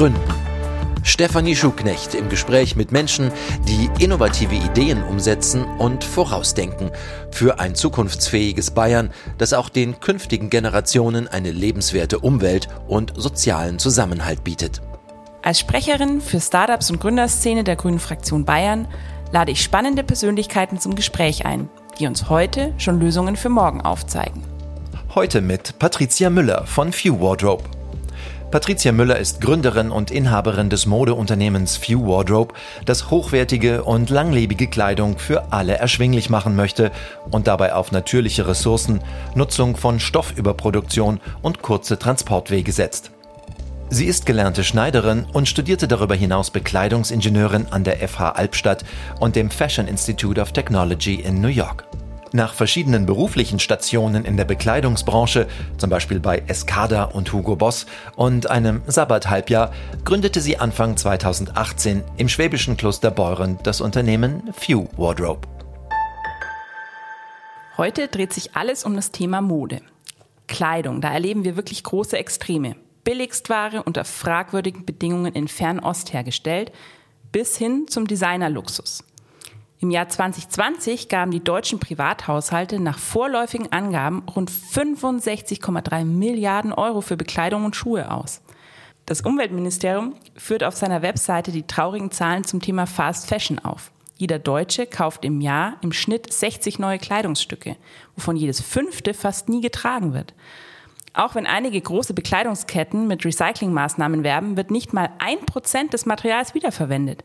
[0.00, 0.18] Gründen.
[1.02, 3.30] Stefanie Schuknecht im Gespräch mit Menschen,
[3.68, 6.90] die innovative Ideen umsetzen und vorausdenken
[7.30, 14.42] für ein zukunftsfähiges Bayern, das auch den künftigen Generationen eine lebenswerte Umwelt und sozialen Zusammenhalt
[14.42, 14.80] bietet.
[15.42, 18.88] Als Sprecherin für Startups und Gründerszene der Grünen Fraktion Bayern
[19.32, 24.44] lade ich spannende Persönlichkeiten zum Gespräch ein, die uns heute schon Lösungen für morgen aufzeigen.
[25.14, 27.64] Heute mit Patricia Müller von Few Wardrobe.
[28.50, 32.52] Patricia Müller ist Gründerin und Inhaberin des Modeunternehmens Few Wardrobe,
[32.84, 36.90] das hochwertige und langlebige Kleidung für alle erschwinglich machen möchte
[37.30, 39.02] und dabei auf natürliche Ressourcen,
[39.36, 43.12] Nutzung von Stoffüberproduktion und kurze Transportwege setzt.
[43.88, 48.84] Sie ist gelernte Schneiderin und studierte darüber hinaus Bekleidungsingenieurin an der FH Albstadt
[49.20, 51.84] und dem Fashion Institute of Technology in New York.
[52.32, 58.48] Nach verschiedenen beruflichen Stationen in der Bekleidungsbranche, zum Beispiel bei Escada und Hugo Boss und
[58.48, 59.72] einem Sabbat-Halbjahr,
[60.04, 65.40] gründete sie Anfang 2018 im schwäbischen Kloster Beuren das Unternehmen Few Wardrobe.
[67.76, 69.80] Heute dreht sich alles um das Thema Mode.
[70.46, 72.76] Kleidung, da erleben wir wirklich große Extreme.
[73.02, 76.70] Billigstware unter fragwürdigen Bedingungen in Fernost hergestellt,
[77.32, 79.02] bis hin zum Designerluxus.
[79.82, 87.16] Im Jahr 2020 gaben die deutschen Privathaushalte nach vorläufigen Angaben rund 65,3 Milliarden Euro für
[87.16, 88.42] Bekleidung und Schuhe aus.
[89.06, 93.90] Das Umweltministerium führt auf seiner Webseite die traurigen Zahlen zum Thema Fast Fashion auf.
[94.18, 97.76] Jeder Deutsche kauft im Jahr im Schnitt 60 neue Kleidungsstücke,
[98.16, 100.34] wovon jedes fünfte fast nie getragen wird.
[101.14, 106.54] Auch wenn einige große Bekleidungsketten mit Recyclingmaßnahmen werben, wird nicht mal ein Prozent des Materials
[106.54, 107.24] wiederverwendet.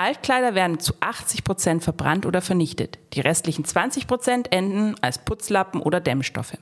[0.00, 2.98] Altkleider werden zu 80 Prozent verbrannt oder vernichtet.
[3.12, 6.56] Die restlichen 20 Prozent enden als Putzlappen oder Dämmstoffe.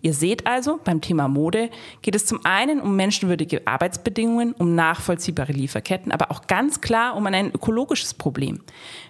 [0.00, 1.70] Ihr seht also, beim Thema Mode
[2.02, 7.26] geht es zum einen um menschenwürdige Arbeitsbedingungen, um nachvollziehbare Lieferketten, aber auch ganz klar um
[7.26, 8.60] ein ökologisches Problem.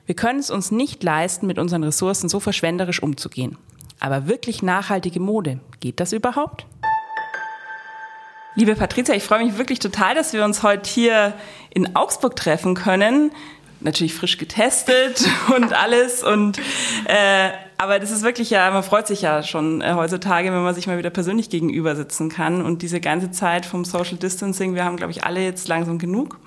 [0.06, 3.58] Wir können es uns nicht leisten, mit unseren Ressourcen so verschwenderisch umzugehen.
[4.00, 6.64] Aber wirklich nachhaltige Mode, geht das überhaupt?
[8.56, 11.34] Liebe Patricia, ich freue mich wirklich total, dass wir uns heute hier
[11.70, 13.32] in Augsburg treffen können
[13.84, 15.24] natürlich frisch getestet
[15.54, 16.22] und alles.
[16.22, 16.58] Und
[17.04, 20.74] äh, aber das ist wirklich ja, man freut sich ja schon äh, heutzutage, wenn man
[20.74, 22.62] sich mal wieder persönlich gegenüber sitzen kann.
[22.62, 26.38] Und diese ganze Zeit vom Social Distancing, wir haben, glaube ich, alle jetzt langsam genug.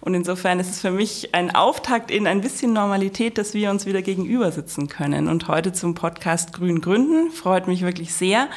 [0.00, 3.84] Und insofern ist es für mich ein Auftakt in ein bisschen Normalität, dass wir uns
[3.84, 5.28] wieder gegenüber sitzen können.
[5.28, 8.48] Und heute zum Podcast Grün Gründen freut mich wirklich sehr.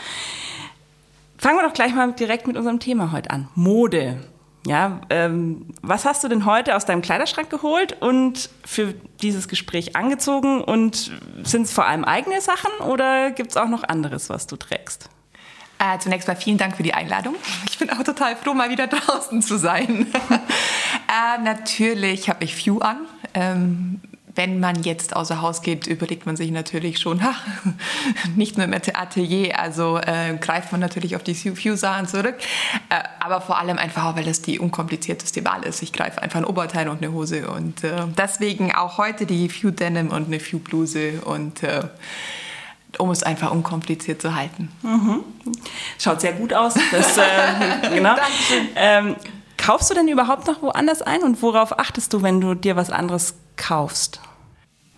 [1.37, 3.47] Fangen wir doch gleich mal direkt mit unserem Thema heute an.
[3.55, 4.19] Mode.
[4.67, 9.95] Ja, ähm, was hast du denn heute aus deinem Kleiderschrank geholt und für dieses Gespräch
[9.95, 10.61] angezogen?
[10.61, 11.11] Und
[11.43, 15.09] sind es vor allem eigene Sachen oder gibt es auch noch anderes, was du trägst?
[15.79, 17.33] Äh, zunächst mal vielen Dank für die Einladung.
[17.67, 20.05] Ich bin auch total froh, mal wieder draußen zu sein.
[21.07, 23.07] äh, natürlich habe ich Few an.
[23.33, 23.99] Ähm,
[24.41, 27.35] wenn man jetzt außer Haus geht, überlegt man sich natürlich schon, ha,
[28.35, 32.35] nicht nur im Atelier, also äh, greift man natürlich auf die Fuse-Sachen zurück,
[32.89, 35.83] äh, aber vor allem einfach weil das die unkomplizierteste Wahl ist.
[35.83, 39.69] Ich greife einfach ein Oberteil und eine Hose und äh, deswegen auch heute die Few
[39.69, 41.81] Denim und eine Few Bluse und äh,
[42.97, 44.71] um es einfach unkompliziert zu halten.
[44.81, 45.23] Mhm.
[45.99, 46.73] Schaut sehr gut aus.
[46.91, 48.15] Das, äh, genau.
[48.75, 49.15] Ähm,
[49.57, 52.89] kaufst du denn überhaupt noch woanders ein und worauf achtest du, wenn du dir was
[52.89, 54.19] anderes kaufst?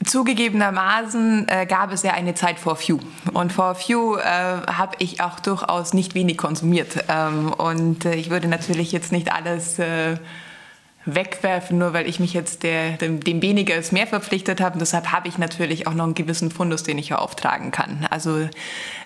[0.06, 3.00] Zugegebenermaßen äh, gab es ja eine Zeit vor Few.
[3.34, 7.06] Und vor Few äh, habe ich auch durchaus nicht wenig konsumiert.
[7.10, 10.18] Ähm, und äh, ich würde natürlich jetzt nicht alles äh,
[11.06, 14.74] wegwerfen, nur weil ich mich jetzt der, dem, dem weniger als mehr verpflichtet habe.
[14.74, 18.08] Und deshalb habe ich natürlich auch noch einen gewissen Fundus, den ich hier auftragen kann.
[18.10, 18.48] Also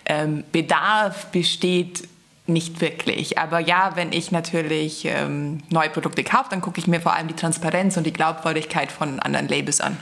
[0.06, 2.08] ähm, Bedarf besteht
[2.46, 3.38] nicht wirklich.
[3.38, 7.28] Aber ja, wenn ich natürlich ähm, neue Produkte kaufe, dann gucke ich mir vor allem
[7.28, 9.98] die Transparenz und die Glaubwürdigkeit von anderen Labels an.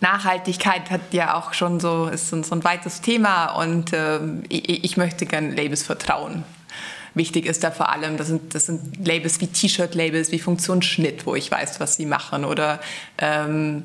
[0.00, 4.96] Nachhaltigkeit hat ja auch schon so, ist so ein weites Thema und ähm, ich, ich
[4.96, 6.44] möchte gerne Labels vertrauen.
[7.14, 11.34] Wichtig ist da vor allem, das sind, das sind Labels wie T-Shirt-Labels, wie Funktionsschnitt, wo
[11.34, 12.80] ich weiß, was sie machen oder
[13.18, 13.84] ähm,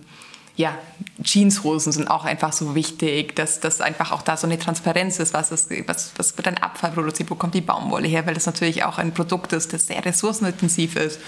[0.58, 0.78] ja,
[1.22, 5.34] Jeanshosen sind auch einfach so wichtig, dass, dass einfach auch da so eine Transparenz ist,
[5.34, 8.46] was, ist, was, was wird ein Abfall produziert, wo kommt die Baumwolle her, weil das
[8.46, 11.20] natürlich auch ein Produkt ist, das sehr ressourcenintensiv ist.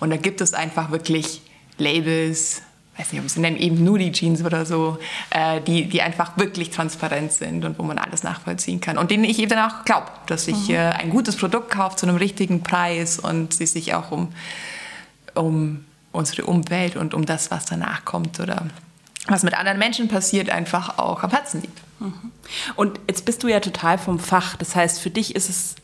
[0.00, 1.42] Und da gibt es einfach wirklich
[1.76, 2.62] Labels,
[2.98, 4.98] weiß nicht, ob sie nennen eben nur die Jeans oder so,
[5.30, 8.98] äh, die, die einfach wirklich transparent sind und wo man alles nachvollziehen kann.
[8.98, 10.74] Und denen ich eben auch glaube, dass ich mhm.
[10.74, 14.32] äh, ein gutes Produkt kaufe zu einem richtigen Preis und sie sich auch um,
[15.34, 18.66] um unsere Umwelt und um das, was danach kommt oder
[19.26, 21.80] was mit anderen Menschen passiert, einfach auch am Herzen liegt.
[22.00, 22.32] Mhm.
[22.76, 24.56] Und jetzt bist du ja total vom Fach.
[24.56, 25.76] Das heißt, für dich ist es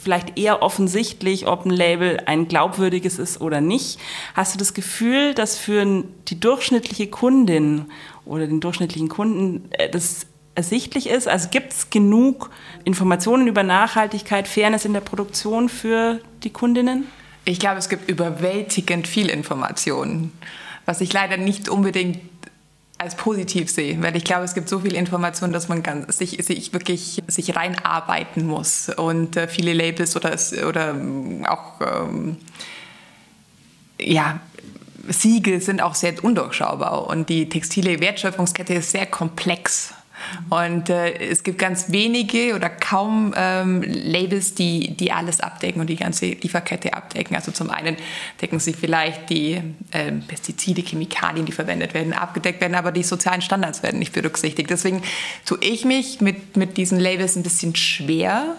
[0.00, 3.98] vielleicht eher offensichtlich, ob ein Label ein glaubwürdiges ist oder nicht.
[4.34, 7.86] Hast du das Gefühl, dass für die durchschnittliche Kundin
[8.24, 11.28] oder den durchschnittlichen Kunden äh, das ersichtlich ist?
[11.28, 12.50] Also gibt es genug
[12.84, 17.06] Informationen über Nachhaltigkeit, Fairness in der Produktion für die Kundinnen?
[17.44, 20.32] Ich glaube, es gibt überwältigend viel Informationen,
[20.86, 22.18] was ich leider nicht unbedingt
[23.02, 26.42] als positiv sehe, weil ich glaube, es gibt so viel Information, dass man ganz, sich,
[26.44, 30.36] sich wirklich sich reinarbeiten muss und äh, viele Labels oder,
[30.68, 32.36] oder ähm, auch ähm,
[34.00, 34.40] ja,
[35.08, 39.94] Siegel sind auch sehr undurchschaubar und die textile Wertschöpfungskette ist sehr komplex.
[40.50, 45.88] Und äh, es gibt ganz wenige oder kaum ähm, Labels, die, die alles abdecken und
[45.88, 47.36] die ganze Lieferkette abdecken.
[47.36, 47.96] Also zum einen
[48.40, 49.60] decken sie vielleicht die
[49.90, 54.70] äh, Pestizide, Chemikalien, die verwendet werden, abgedeckt werden, aber die sozialen Standards werden nicht berücksichtigt.
[54.70, 55.02] Deswegen
[55.44, 58.56] tue ich mich mit, mit diesen Labels ein bisschen schwer.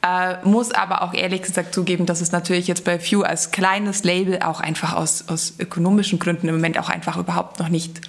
[0.00, 4.04] Äh, muss aber auch ehrlich gesagt zugeben, dass es natürlich jetzt bei Few als kleines
[4.04, 8.00] Label auch einfach aus, aus ökonomischen Gründen im Moment auch einfach überhaupt noch nicht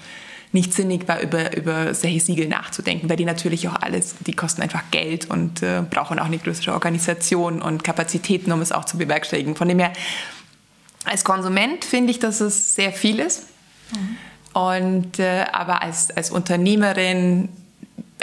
[0.51, 4.61] nicht sinnig war, über, über solche Siegel nachzudenken, weil die natürlich auch alles, die kosten
[4.61, 8.97] einfach Geld und äh, brauchen auch eine größere Organisation und Kapazitäten, um es auch zu
[8.97, 9.55] bewerkstelligen.
[9.55, 9.93] Von dem her,
[11.05, 13.45] als Konsument finde ich, dass es sehr viel ist.
[13.93, 14.17] Mhm.
[14.59, 17.49] Und, äh, aber als, als Unternehmerin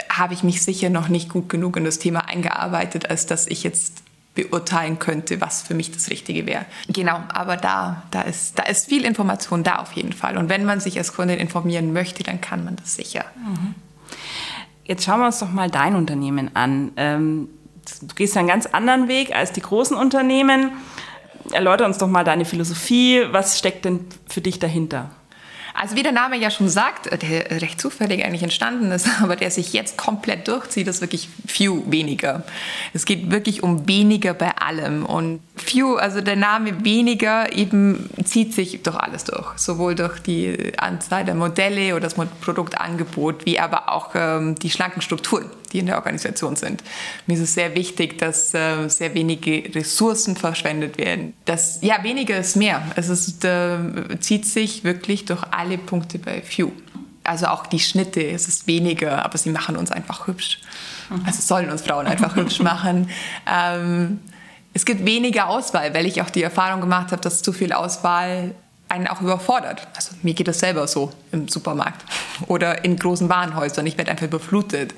[0.09, 3.63] habe ich mich sicher noch nicht gut genug in das Thema eingearbeitet, als dass ich
[3.63, 4.03] jetzt
[4.37, 6.65] beurteilen könnte, was für mich das Richtige wäre.
[6.87, 10.37] Genau, aber da, da, ist, da ist viel Information da auf jeden Fall.
[10.37, 13.25] Und wenn man sich als Kundin informieren möchte, dann kann man das sicher.
[13.35, 13.75] Mhm.
[14.85, 16.91] Jetzt schauen wir uns doch mal dein Unternehmen an.
[16.95, 17.49] Ähm,
[18.01, 20.71] du gehst einen ganz anderen Weg als die großen Unternehmen.
[21.51, 23.23] Erläuter uns doch mal deine Philosophie.
[23.31, 25.09] Was steckt denn für dich dahinter?
[25.79, 29.35] Also wie der Name ja schon sagt, äh, der recht zufällig eigentlich entstanden ist, aber
[29.35, 32.43] der sich jetzt komplett durchzieht, ist wirklich Few weniger.
[32.93, 35.05] Es geht wirklich um weniger bei allem.
[35.05, 39.57] Und Few, also der Name weniger, eben zieht sich durch alles durch.
[39.57, 45.01] Sowohl durch die Anzahl der Modelle oder das Produktangebot, wie aber auch ähm, die schlanken
[45.03, 46.83] Strukturen, die in der Organisation sind.
[47.25, 51.33] Mir ist es sehr wichtig, dass äh, sehr wenige Ressourcen verschwendet werden.
[51.45, 52.81] Das, ja, weniger ist mehr.
[52.95, 53.77] Es ist, äh,
[54.19, 56.71] zieht sich wirklich durch alle Punkte bei Few.
[57.23, 60.61] Also auch die Schnitte, es ist weniger, aber sie machen uns einfach hübsch.
[61.25, 63.09] Also sollen uns Frauen einfach hübsch machen.
[63.45, 64.19] Ähm,
[64.73, 68.53] es gibt weniger Auswahl, weil ich auch die Erfahrung gemacht habe, dass zu viel Auswahl
[68.89, 69.87] einen auch überfordert.
[69.95, 72.05] Also mir geht das selber so im Supermarkt
[72.47, 73.85] oder in großen Warenhäusern.
[73.85, 74.93] Ich werde einfach überflutet.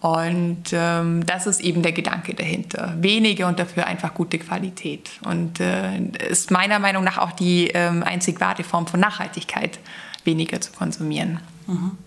[0.00, 2.94] Und ähm, das ist eben der Gedanke dahinter.
[2.98, 5.10] Wenige und dafür einfach gute Qualität.
[5.24, 5.98] Und äh,
[6.28, 9.78] ist meiner Meinung nach auch die ähm, einzig wahre Form von Nachhaltigkeit,
[10.24, 11.40] weniger zu konsumieren.
[11.66, 11.98] Mhm.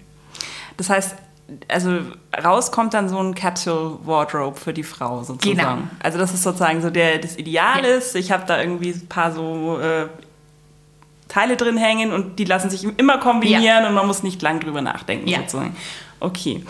[0.78, 1.16] Das heißt,
[1.68, 2.00] also
[2.44, 5.58] rauskommt dann so ein Capsule Wardrobe für die Frau sozusagen.
[5.58, 5.78] Genau.
[6.02, 7.96] Also das ist sozusagen so der das Ideal ja.
[7.96, 8.16] ist.
[8.16, 10.08] Ich habe da irgendwie ein paar so äh,
[11.28, 13.88] Teile drin hängen und die lassen sich immer kombinieren ja.
[13.88, 15.40] und man muss nicht lang drüber nachdenken ja.
[15.40, 15.76] sozusagen.
[16.20, 16.64] Okay.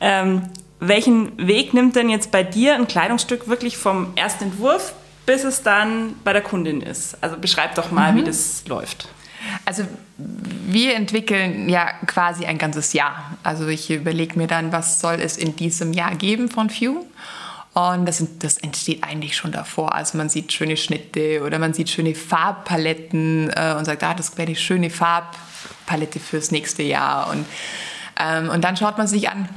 [0.00, 0.42] Ähm,
[0.80, 4.94] welchen Weg nimmt denn jetzt bei dir ein Kleidungsstück wirklich vom ersten Entwurf
[5.28, 7.22] bis es dann bei der Kundin ist?
[7.22, 8.16] Also beschreib doch mal, mhm.
[8.16, 9.08] wie das läuft.
[9.66, 9.84] Also
[10.16, 13.36] wir entwickeln ja quasi ein ganzes Jahr.
[13.42, 17.04] Also ich überlege mir dann, was soll es in diesem Jahr geben von Few.
[17.74, 19.94] Und das, das, entsteht eigentlich schon davor.
[19.94, 24.36] Also man sieht schöne Schnitte oder man sieht schöne Farbpaletten äh, und sagt, ah, das
[24.38, 27.28] wäre die schöne Farbpalette fürs nächste Jahr.
[27.28, 27.44] Und,
[28.18, 29.48] ähm, und dann schaut man sich an,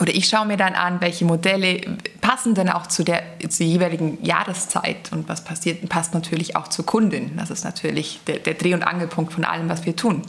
[0.00, 1.80] oder ich schaue mir dann an, welche Modelle
[2.20, 6.86] passen denn auch zu der, zur jeweiligen Jahreszeit und was passiert, passt natürlich auch zur
[6.86, 7.36] Kundin.
[7.36, 10.22] Das ist natürlich der, der Dreh- und Angelpunkt von allem, was wir tun.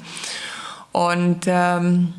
[0.92, 2.14] Und ähm,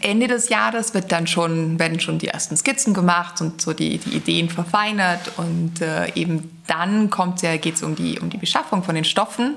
[0.00, 3.98] Ende des Jahres wird dann schon, werden schon die ersten Skizzen gemacht und so die,
[3.98, 7.10] die Ideen verfeinert und äh, eben dann
[7.42, 9.56] ja, geht es um die, um die Beschaffung von den Stoffen.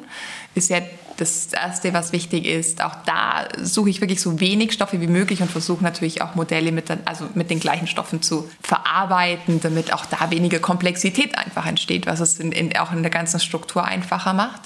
[0.54, 0.82] Ist ja
[1.18, 2.84] das Erste, was wichtig ist.
[2.84, 6.72] Auch da suche ich wirklich so wenig Stoffe wie möglich und versuche natürlich auch Modelle
[6.72, 12.06] mit, also mit den gleichen Stoffen zu verarbeiten, damit auch da weniger Komplexität einfach entsteht,
[12.06, 14.62] was es in, in, auch in der ganzen Struktur einfacher macht.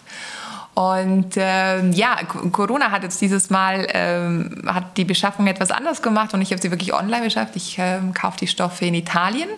[0.74, 2.16] Und ähm, ja,
[2.52, 6.62] Corona hat jetzt dieses Mal ähm, hat die Beschaffung etwas anders gemacht und ich habe
[6.62, 7.58] sie wirklich online beschafft.
[7.58, 9.50] Ich ähm, kaufe die Stoffe in Italien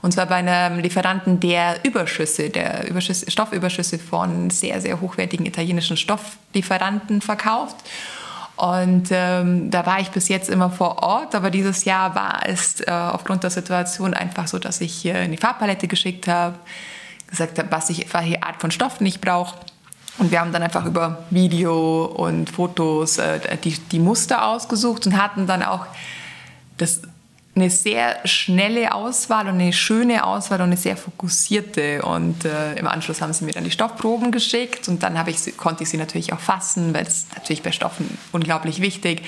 [0.00, 5.96] und zwar bei einem Lieferanten, der Überschüsse, der Überschüsse, Stoffüberschüsse von sehr, sehr hochwertigen italienischen
[5.96, 7.76] Stofflieferanten verkauft.
[8.54, 12.80] Und ähm, da war ich bis jetzt immer vor Ort, aber dieses Jahr war es
[12.80, 16.56] äh, aufgrund der Situation einfach so, dass ich äh, in die Farbpalette geschickt habe,
[17.28, 19.56] gesagt habe, was ich, welche Art von Stoffen ich brauche
[20.20, 25.16] und wir haben dann einfach über Video und Fotos äh, die, die Muster ausgesucht und
[25.20, 25.86] hatten dann auch
[26.76, 27.00] das
[27.56, 32.02] eine sehr schnelle Auswahl und eine schöne Auswahl und eine sehr fokussierte.
[32.02, 35.82] Und äh, im Anschluss haben sie mir dann die Stoffproben geschickt und dann ich, konnte
[35.82, 39.22] ich sie natürlich auch fassen, weil das ist natürlich bei Stoffen unglaublich wichtig.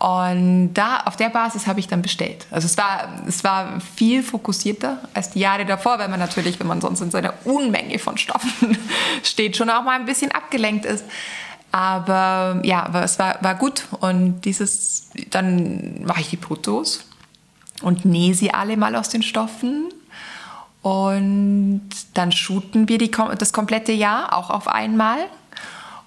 [0.00, 2.46] Und da, auf der Basis habe ich dann bestellt.
[2.50, 6.66] Also es war, es war viel fokussierter als die Jahre davor, weil man natürlich, wenn
[6.66, 8.78] man sonst in seiner Unmenge von Stoffen
[9.22, 11.04] steht, schon auch mal ein bisschen abgelenkt ist.
[11.70, 13.84] Aber ja, es war, war gut.
[14.00, 17.04] Und dieses, dann mache ich die Fotos
[17.82, 19.92] und nähe sie alle mal aus den Stoffen.
[20.80, 25.18] Und dann shooten wir die, das komplette Jahr auch auf einmal.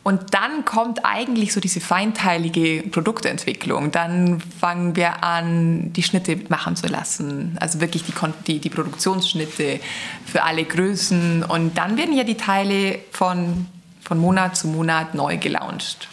[0.03, 3.91] Und dann kommt eigentlich so diese feinteilige Produktentwicklung.
[3.91, 7.57] Dann fangen wir an, die Schnitte machen zu lassen.
[7.61, 8.13] Also wirklich die,
[8.45, 9.79] die, die Produktionsschnitte
[10.25, 11.43] für alle Größen.
[11.43, 13.65] Und dann werden ja die Teile von,
[14.01, 16.09] von Monat zu Monat neu gelauncht.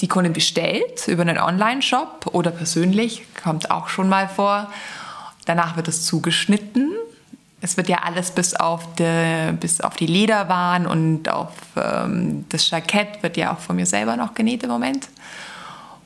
[0.00, 4.68] Die Kunden bestellt über einen Online-Shop oder persönlich, kommt auch schon mal vor.
[5.44, 6.90] Danach wird es zugeschnitten
[7.62, 12.68] es wird ja alles bis auf die, bis auf die Lederwaren und auf ähm, das
[12.68, 15.08] Jackett wird ja auch von mir selber noch genäht im Moment.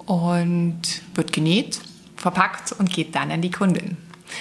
[0.04, 0.82] Und
[1.14, 1.80] wird genäht,
[2.16, 3.96] verpackt und geht dann an die Kundin.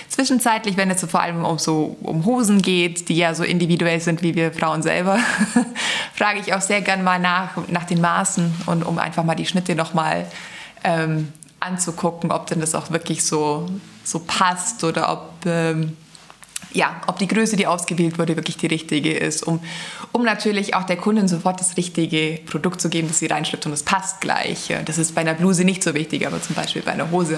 [0.10, 4.01] Zwischenzeitlich, wenn es so vor allem um so um Hosen geht, die ja so individuell
[4.01, 5.17] sind wie wir Frauen selber,
[6.13, 9.45] frage ich auch sehr gern mal nach, nach den Maßen und um einfach mal die
[9.45, 10.25] Schnitte nochmal
[10.84, 11.31] ähm,
[11.62, 13.67] anzugucken, ob denn das auch wirklich so,
[14.03, 15.95] so passt oder ob ähm,
[16.75, 19.60] ja, ob die Größe, die ausgewählt wurde, wirklich die richtige ist, um,
[20.12, 23.72] um natürlich auch der Kundin sofort das richtige Produkt zu geben, das sie reinschlüpft und
[23.72, 24.74] es passt gleich.
[24.86, 27.38] Das ist bei einer Bluse nicht so wichtig, aber zum Beispiel bei einer Hose.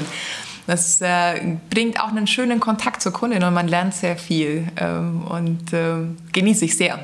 [0.65, 5.23] Das äh, bringt auch einen schönen Kontakt zur Kundin und man lernt sehr viel ähm,
[5.23, 5.95] und äh,
[6.33, 6.97] genieße ich sehr.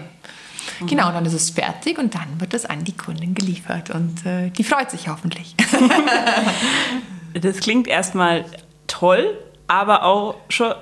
[0.82, 0.88] Mhm.
[0.88, 4.50] Genau, dann ist es fertig und dann wird es an die Kundin geliefert und äh,
[4.50, 5.56] die freut sich hoffentlich.
[7.42, 8.44] das klingt erstmal
[8.88, 9.38] toll,
[9.68, 10.74] aber auch schon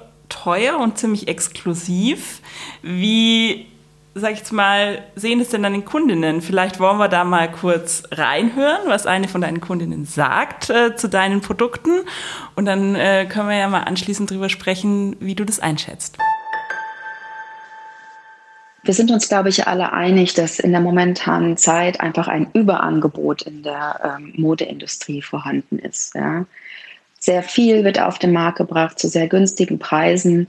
[0.43, 2.41] teuer und ziemlich exklusiv.
[2.81, 3.67] Wie,
[4.15, 6.41] sag ich jetzt mal, sehen es denn deine Kundinnen?
[6.41, 11.09] Vielleicht wollen wir da mal kurz reinhören, was eine von deinen Kundinnen sagt äh, zu
[11.09, 12.01] deinen Produkten.
[12.55, 16.17] Und dann äh, können wir ja mal anschließend drüber sprechen, wie du das einschätzt.
[18.83, 23.43] Wir sind uns, glaube ich, alle einig, dass in der momentanen Zeit einfach ein Überangebot
[23.43, 26.15] in der ähm, Modeindustrie vorhanden ist.
[26.15, 26.45] Ja.
[27.23, 30.47] Sehr viel wird auf den Markt gebracht zu sehr günstigen Preisen.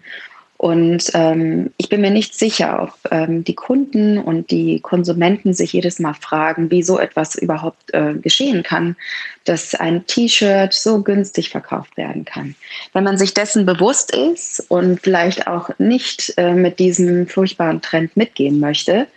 [0.56, 5.72] Und ähm, ich bin mir nicht sicher, ob ähm, die Kunden und die Konsumenten sich
[5.72, 8.96] jedes Mal fragen, wie so etwas überhaupt äh, geschehen kann,
[9.44, 12.54] dass ein T-Shirt so günstig verkauft werden kann.
[12.92, 18.16] Wenn man sich dessen bewusst ist und vielleicht auch nicht äh, mit diesem furchtbaren Trend
[18.16, 19.08] mitgehen möchte,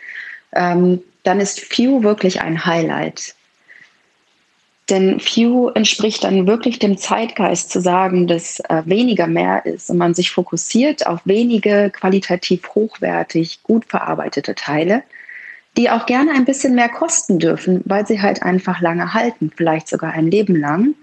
[0.53, 3.35] ähm, dann ist Few wirklich ein Highlight.
[4.89, 9.98] Denn Few entspricht dann wirklich dem Zeitgeist zu sagen, dass äh, weniger mehr ist und
[9.98, 15.01] man sich fokussiert auf wenige qualitativ hochwertig, gut verarbeitete Teile,
[15.75, 19.88] die auch gerne ein bisschen mehr kosten dürfen, weil sie halt einfach lange halten, vielleicht
[19.88, 20.94] sogar ein Leben lang.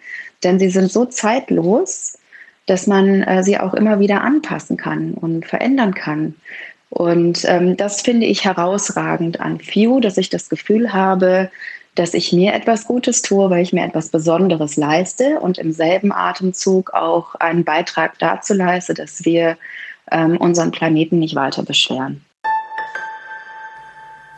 [0.45, 2.19] Denn sie sind so zeitlos,
[2.67, 6.37] dass man äh, sie auch immer wieder anpassen kann und verändern kann.
[6.89, 11.51] Und ähm, das finde ich herausragend an Few, dass ich das Gefühl habe,
[11.95, 16.13] dass ich mir etwas Gutes tue, weil ich mir etwas Besonderes leiste und im selben
[16.13, 19.59] Atemzug auch einen Beitrag dazu leiste, dass wir
[20.11, 22.25] ähm, unseren Planeten nicht weiter beschweren.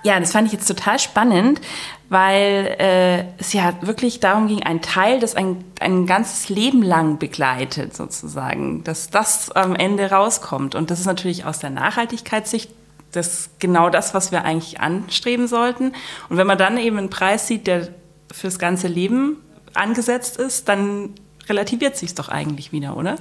[0.03, 1.63] Ja, das fand ich jetzt total spannend,
[2.11, 7.19] weil äh, es ja wirklich darum ging, ein Teil, das ein, ein ganzes Leben lang
[7.19, 10.75] begleitet, sozusagen, dass das am Ende rauskommt.
[10.75, 12.71] Und das ist natürlich aus der Nachhaltigkeitssicht
[13.17, 15.93] das ist genau das, was wir eigentlich anstreben sollten.
[16.29, 17.89] Und wenn man dann eben einen Preis sieht, der
[18.33, 19.37] fürs ganze Leben
[19.75, 21.11] angesetzt ist, dann
[21.49, 23.17] relativiert sich doch eigentlich wieder, oder?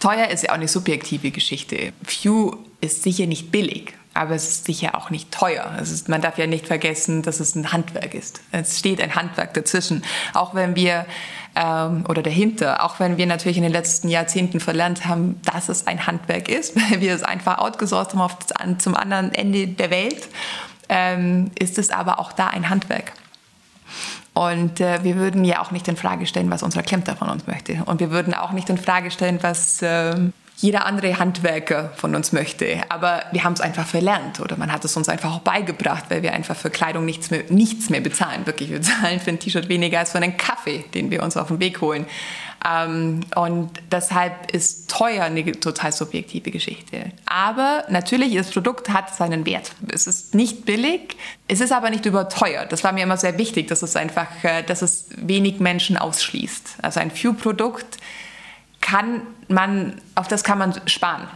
[0.00, 1.92] Teuer ist ja auch eine subjektive Geschichte.
[2.02, 5.76] Few ist sicher nicht billig, aber es ist sicher auch nicht teuer.
[5.80, 8.40] Ist, man darf ja nicht vergessen, dass es ein Handwerk ist.
[8.52, 10.04] Es steht ein Handwerk dazwischen.
[10.32, 11.04] Auch wenn wir
[11.56, 12.84] ähm, oder dahinter.
[12.84, 16.76] Auch wenn wir natürlich in den letzten Jahrzehnten verlernt haben, dass es ein Handwerk ist,
[16.90, 20.28] weil wir es einfach outgesourced haben auf das, zum anderen Ende der Welt,
[20.88, 23.12] ähm, ist es aber auch da ein Handwerk.
[24.32, 27.46] Und äh, wir würden ja auch nicht in Frage stellen, was unser Klempner von uns
[27.46, 27.84] möchte.
[27.84, 30.16] Und wir würden auch nicht in Frage stellen, was äh,
[30.56, 32.82] jeder andere Handwerker von uns möchte.
[32.88, 36.22] Aber wir haben es einfach verlernt oder man hat es uns einfach auch beigebracht, weil
[36.22, 38.46] wir einfach für Kleidung nichts mehr, nichts mehr bezahlen.
[38.46, 41.48] Wirklich, wir zahlen für ein T-Shirt weniger als für einen Kaffee, den wir uns auf
[41.48, 42.06] den Weg holen.
[42.66, 47.12] Ähm, und deshalb ist teuer eine total subjektive Geschichte.
[47.26, 49.72] Aber natürlich, das Produkt hat seinen Wert.
[49.92, 52.72] Es ist nicht billig, es ist aber nicht überteuert.
[52.72, 56.76] Das war mir immer sehr wichtig, dass es einfach, äh, dass es wenig Menschen ausschließt.
[56.80, 57.98] Also ein Few-Produkt
[58.80, 61.28] kann man, auf das kann man sparen.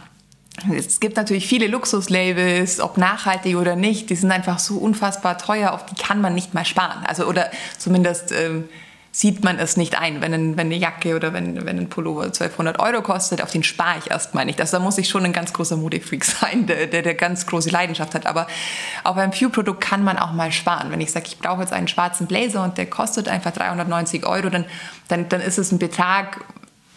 [0.75, 5.71] Es gibt natürlich viele Luxuslabels, ob nachhaltig oder nicht, die sind einfach so unfassbar teuer,
[5.71, 7.05] auf die kann man nicht mal sparen.
[7.05, 8.67] Also oder zumindest ähm,
[9.11, 12.23] sieht man es nicht ein, wenn, ein, wenn eine Jacke oder wenn, wenn ein Pullover
[12.23, 14.61] 1200 Euro kostet, auf den spare ich erstmal nicht.
[14.61, 17.69] Also da muss ich schon ein ganz großer Modefreak sein, der, der, der ganz große
[17.69, 18.25] Leidenschaft hat.
[18.25, 18.47] Aber
[19.03, 20.91] auch beim Pew-Produkt kann man auch mal sparen.
[20.91, 24.49] Wenn ich sage, ich brauche jetzt einen schwarzen Blazer und der kostet einfach 390 Euro,
[24.49, 24.65] dann,
[25.07, 26.41] dann, dann ist es ein Betrag,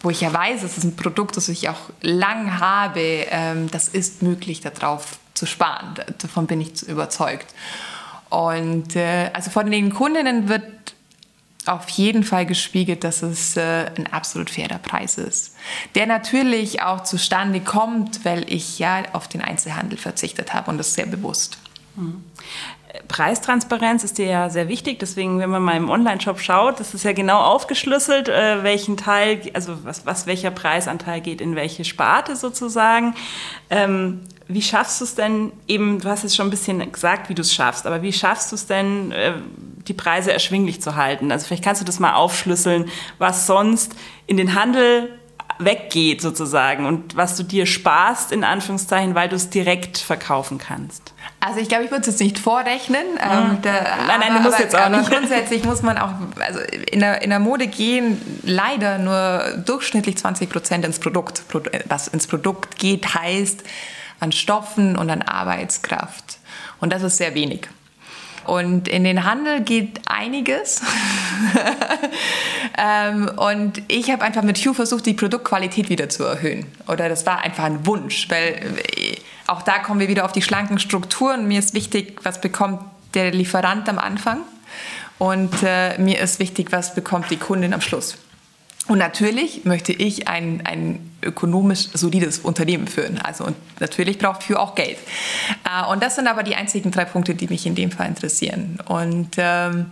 [0.03, 3.87] wo ich ja weiß, es ist ein Produkt, das ich auch lang habe, ähm, das
[3.87, 5.95] ist möglich, darauf zu sparen.
[6.19, 7.47] Davon bin ich überzeugt.
[8.29, 10.63] Und äh, also von den Kundinnen wird
[11.65, 15.55] auf jeden Fall gespiegelt, dass es äh, ein absolut fairer Preis ist.
[15.95, 20.93] Der natürlich auch zustande kommt, weil ich ja auf den Einzelhandel verzichtet habe und das
[20.93, 21.57] sehr bewusst.
[23.07, 27.03] Preistransparenz ist dir ja sehr wichtig, deswegen, wenn man mal im Online-Shop schaut, das ist
[27.03, 32.35] ja genau aufgeschlüsselt, äh, welchen Teil, also was, was, welcher Preisanteil geht in welche Sparte
[32.35, 33.15] sozusagen.
[33.71, 37.35] Ähm, wie schaffst du es denn eben, du hast es schon ein bisschen gesagt, wie
[37.35, 39.33] du es schaffst, aber wie schaffst du es denn, äh,
[39.87, 41.31] die Preise erschwinglich zu halten?
[41.31, 43.95] Also vielleicht kannst du das mal aufschlüsseln, was sonst
[44.27, 45.09] in den Handel
[45.59, 51.13] weggeht sozusagen und was du dir sparst, in Anführungszeichen, weil du es direkt verkaufen kannst.
[51.39, 53.13] Also ich glaube, ich würde es jetzt nicht vorrechnen.
[53.13, 53.61] Mhm.
[53.61, 55.09] der, nein, nein, du musst aber, jetzt auch nicht.
[55.09, 56.59] Grundsätzlich muss man auch, also
[56.91, 61.43] in der, in der Mode gehen leider nur durchschnittlich 20 Prozent ins Produkt.
[61.87, 63.63] Was ins Produkt geht, heißt
[64.19, 66.39] an Stoffen und an Arbeitskraft.
[66.79, 67.67] Und das ist sehr wenig.
[68.45, 70.81] Und in den Handel geht einiges.
[72.77, 76.65] ähm, und ich habe einfach mit Hue versucht, die Produktqualität wieder zu erhöhen.
[76.87, 79.15] Oder das war einfach ein Wunsch, weil äh,
[79.47, 81.47] auch da kommen wir wieder auf die schlanken Strukturen.
[81.47, 82.81] Mir ist wichtig, was bekommt
[83.13, 84.41] der Lieferant am Anfang.
[85.19, 88.17] Und äh, mir ist wichtig, was bekommt die Kundin am Schluss.
[88.87, 93.17] Und natürlich möchte ich ein, ein ökonomisch solides Unternehmen führen.
[93.19, 94.97] Also und natürlich braucht für auch Geld.
[95.63, 98.79] Äh, und das sind aber die einzigen drei Punkte, die mich in dem Fall interessieren.
[98.85, 99.85] Und ähm,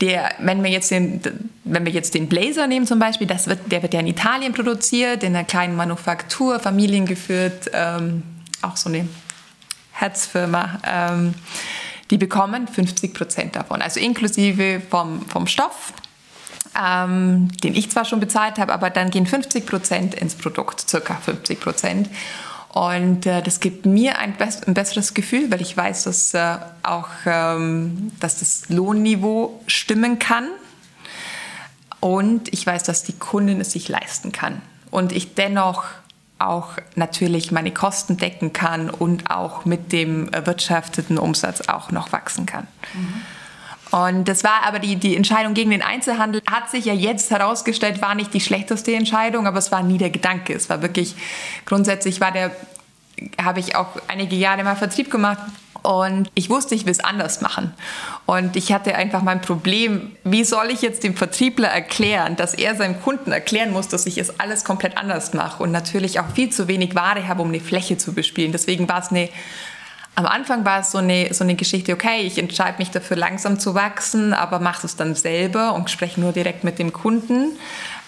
[0.00, 1.20] der, wenn wir jetzt den,
[1.64, 4.52] wenn wir jetzt den Blazer nehmen zum Beispiel, das wird, der wird ja in Italien
[4.52, 8.22] produziert, in einer kleinen Manufaktur, familiengeführt, ähm,
[8.62, 9.08] auch so eine
[9.92, 10.80] Herzfirma.
[10.86, 11.34] Ähm,
[12.10, 15.92] die bekommen 50 Prozent davon, also inklusive vom, vom Stoff
[16.80, 21.14] ähm, den ich zwar schon bezahlt habe, aber dann gehen 50 Prozent ins Produkt, circa
[21.14, 22.08] 50 Prozent.
[22.72, 27.08] Und äh, das gibt mir ein, ein, besseres Gefühl, weil ich weiß, dass äh, auch
[27.26, 30.48] ähm, dass das Lohnniveau stimmen kann.
[32.00, 34.62] Und ich weiß, dass die Kundin es sich leisten kann.
[34.90, 35.84] Und ich dennoch
[36.38, 42.46] auch natürlich meine Kosten decken kann und auch mit dem erwirtschafteten Umsatz auch noch wachsen
[42.46, 42.66] kann.
[42.94, 43.22] Mhm.
[43.92, 48.00] Und das war aber die, die Entscheidung gegen den Einzelhandel, hat sich ja jetzt herausgestellt,
[48.00, 50.54] war nicht die schlechteste Entscheidung, aber es war nie der Gedanke.
[50.54, 51.14] Es war wirklich,
[51.66, 52.52] grundsätzlich war der,
[53.40, 55.38] habe ich auch einige Jahre mal Vertrieb gemacht
[55.82, 57.74] und ich wusste, ich will es anders machen.
[58.24, 62.76] Und ich hatte einfach mein Problem, wie soll ich jetzt dem Vertriebler erklären, dass er
[62.76, 66.50] seinem Kunden erklären muss, dass ich es alles komplett anders mache und natürlich auch viel
[66.50, 68.52] zu wenig Ware habe, um eine Fläche zu bespielen.
[68.52, 69.28] Deswegen war es eine
[70.14, 73.58] am Anfang war es so eine, so eine Geschichte, okay, ich entscheide mich dafür, langsam
[73.58, 77.58] zu wachsen, aber mache es dann selber und spreche nur direkt mit dem Kunden.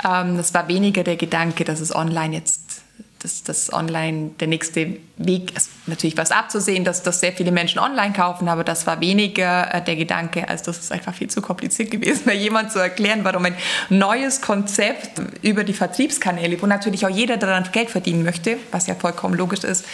[0.07, 2.83] Ähm, das war weniger der Gedanke, dass es online jetzt,
[3.25, 5.71] dass das online der nächste Weg ist.
[5.87, 9.83] Natürlich was abzusehen, dass, dass sehr viele Menschen online kaufen, aber das war weniger äh,
[9.83, 13.47] der Gedanke, als das ist einfach viel zu kompliziert gewesen, wäre jemand zu erklären, warum
[13.47, 13.57] ein
[13.89, 18.95] neues Konzept über die Vertriebskanäle, wo natürlich auch jeder daran Geld verdienen möchte, was ja
[18.95, 19.87] vollkommen logisch ist,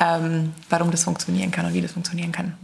[0.00, 2.54] ähm, warum das funktionieren kann und wie das funktionieren kann.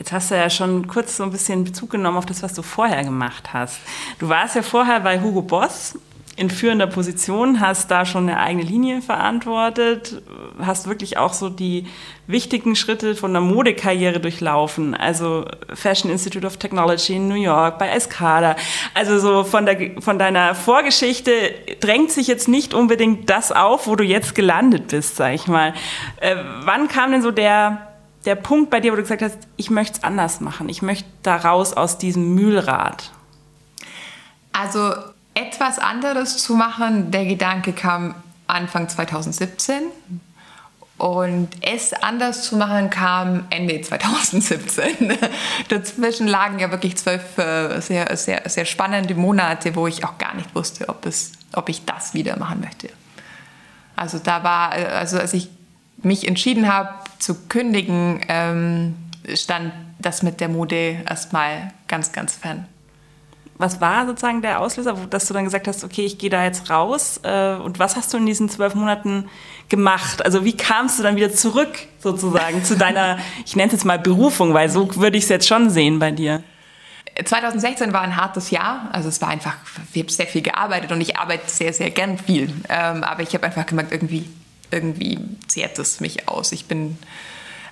[0.00, 2.62] Jetzt hast du ja schon kurz so ein bisschen Bezug genommen auf das, was du
[2.62, 3.78] vorher gemacht hast.
[4.18, 5.94] Du warst ja vorher bei Hugo Boss
[6.36, 10.20] in führender Position, hast da schon eine eigene Linie verantwortet,
[10.60, 11.86] hast wirklich auch so die
[12.26, 14.94] wichtigen Schritte von der Modekarriere durchlaufen.
[14.94, 18.56] Also Fashion Institute of Technology in New York, bei Escada.
[18.92, 21.32] Also so von, der, von deiner Vorgeschichte
[21.80, 25.72] drängt sich jetzt nicht unbedingt das auf, wo du jetzt gelandet bist, sag ich mal.
[26.20, 27.88] Äh, wann kam denn so der,
[28.26, 31.08] der Punkt bei dir, wo du gesagt hast, ich möchte es anders machen, ich möchte
[31.22, 33.10] da raus aus diesem Mühlrad?
[34.52, 34.92] Also
[35.36, 38.14] etwas anderes zu machen, der Gedanke kam
[38.46, 39.82] Anfang 2017.
[40.98, 45.12] Und es anders zu machen kam Ende 2017.
[45.68, 50.34] Dazwischen lagen ja wirklich zwölf äh, sehr, sehr, sehr spannende Monate, wo ich auch gar
[50.34, 52.88] nicht wusste, ob, es, ob ich das wieder machen möchte.
[53.94, 55.50] Also da war, also als ich
[55.98, 58.96] mich entschieden habe zu kündigen, ähm,
[59.34, 62.66] stand das mit der Mode erstmal ganz, ganz fern.
[63.58, 66.70] Was war sozusagen der Auslöser, dass du dann gesagt hast, okay, ich gehe da jetzt
[66.70, 67.20] raus?
[67.22, 69.28] Äh, und was hast du in diesen zwölf Monaten
[69.68, 70.24] gemacht?
[70.24, 73.98] Also wie kamst du dann wieder zurück sozusagen zu deiner, ich nenne es jetzt mal
[73.98, 76.42] Berufung, weil so würde ich es jetzt schon sehen bei dir.
[77.24, 78.90] 2016 war ein hartes Jahr.
[78.92, 79.56] Also es war einfach,
[79.92, 82.52] wir haben sehr viel gearbeitet und ich arbeite sehr, sehr gern viel.
[82.68, 84.28] Ähm, aber ich habe einfach gemerkt, irgendwie,
[84.70, 86.52] irgendwie zehrt es mich aus.
[86.52, 86.98] Ich bin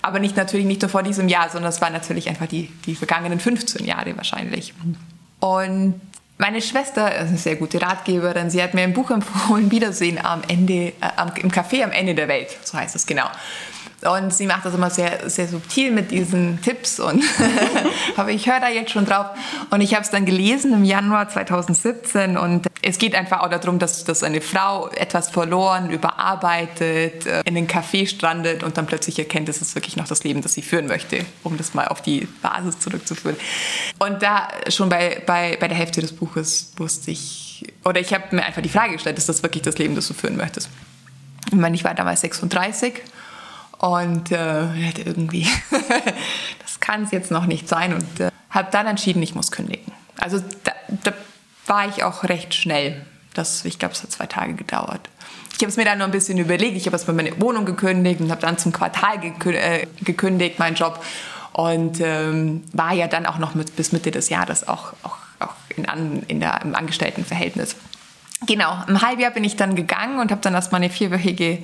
[0.00, 2.94] aber nicht natürlich nicht nur vor diesem Jahr, sondern es waren natürlich einfach die, die
[2.94, 4.72] vergangenen 15 Jahre wahrscheinlich.
[5.44, 6.00] Und
[6.38, 8.48] meine Schwester ist eine sehr gute Ratgeberin.
[8.48, 12.28] Sie hat mir ein Buch empfohlen, Wiedersehen am Ende, äh, im Café am Ende der
[12.28, 13.26] Welt, so heißt es genau.
[14.04, 17.24] Und sie macht das immer sehr, sehr subtil mit diesen Tipps und
[18.28, 19.26] ich höre da jetzt schon drauf.
[19.70, 23.78] Und ich habe es dann gelesen im Januar 2017 und es geht einfach auch darum,
[23.78, 29.18] dass, dass eine Frau etwas verloren, überarbeitet, äh, in den Café strandet und dann plötzlich
[29.18, 32.02] erkennt, es ist wirklich noch das Leben, das sie führen möchte, um das mal auf
[32.02, 33.36] die Basis zurückzuführen.
[33.98, 38.36] Und da schon bei, bei, bei der Hälfte des Buches wusste ich, oder ich habe
[38.36, 40.68] mir einfach die Frage gestellt, ist das wirklich das Leben, das du führen möchtest?
[41.46, 43.02] Ich meine, ich war damals 36
[43.84, 45.46] und äh, irgendwie,
[46.62, 47.92] das kann es jetzt noch nicht sein.
[47.92, 49.92] Und äh, habe dann entschieden, ich muss kündigen.
[50.18, 51.12] Also da, da
[51.66, 53.04] war ich auch recht schnell.
[53.34, 55.10] Das, ich glaube, es hat zwei Tage gedauert.
[55.52, 56.78] Ich habe es mir dann noch ein bisschen überlegt.
[56.78, 61.04] Ich habe erstmal meine Wohnung gekündigt und habe dann zum Quartal äh, gekündigt, meinen Job.
[61.52, 65.54] Und ähm, war ja dann auch noch mit, bis Mitte des Jahres auch, auch, auch
[65.76, 67.76] in, in der, im Angestelltenverhältnis.
[68.46, 71.58] Genau, im Halbjahr bin ich dann gegangen und habe dann erstmal eine vierwöchige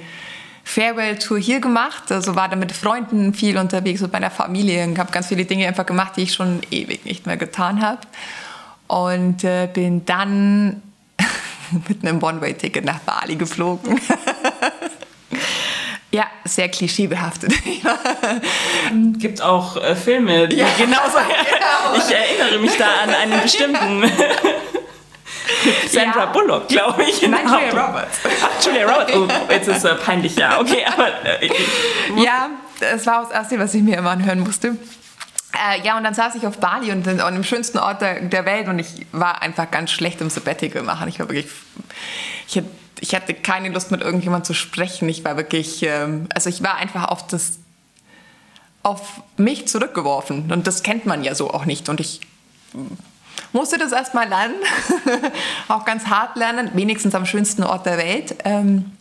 [0.65, 2.11] Farewell-Tour hier gemacht.
[2.13, 5.67] Also war da mit Freunden viel unterwegs und meiner Familie und habe ganz viele Dinge
[5.67, 8.01] einfach gemacht, die ich schon ewig nicht mehr getan habe.
[8.87, 10.83] Und äh, bin dann
[11.89, 14.01] mit einem One-Way-Ticket nach Bali geflogen.
[16.11, 17.53] ja, sehr klischeebehaftet.
[19.19, 21.19] Gibt auch äh, Filme, die ja, genauso.
[21.19, 21.97] Genau.
[21.97, 24.11] Ich erinnere mich da an einen bestimmten.
[25.91, 26.27] Sandra ja.
[26.27, 27.23] Bullock, glaube ich.
[27.23, 28.19] Nein, Julia Roberts.
[28.43, 29.13] Ach, Julia Roberts.
[29.15, 30.61] Oh, jetzt ist es äh, peinlich, ja.
[30.61, 31.09] Okay, aber.
[31.25, 31.51] Äh,
[32.23, 34.77] ja, das war das Erste, was ich mir immer anhören musste.
[35.53, 38.45] Äh, ja, und dann saß ich auf Bali und an dem schönsten Ort der, der,
[38.47, 41.09] Welt und ich war einfach ganz schlecht im Sabbatical machen.
[41.09, 41.51] Ich war wirklich.
[42.47, 42.69] Ich, hatte,
[43.01, 45.09] ich hatte keine Lust, mit irgendjemandem zu sprechen.
[45.09, 45.83] Ich war wirklich.
[45.83, 47.59] Ähm, also, ich war einfach auf das
[48.83, 50.51] auf mich zurückgeworfen.
[50.51, 51.89] Und das kennt man ja so auch nicht.
[51.89, 52.21] Und ich
[53.53, 54.55] musste das erstmal lernen,
[55.69, 58.37] auch ganz hart lernen, wenigstens am schönsten Ort der Welt.
[58.45, 58.93] Ähm,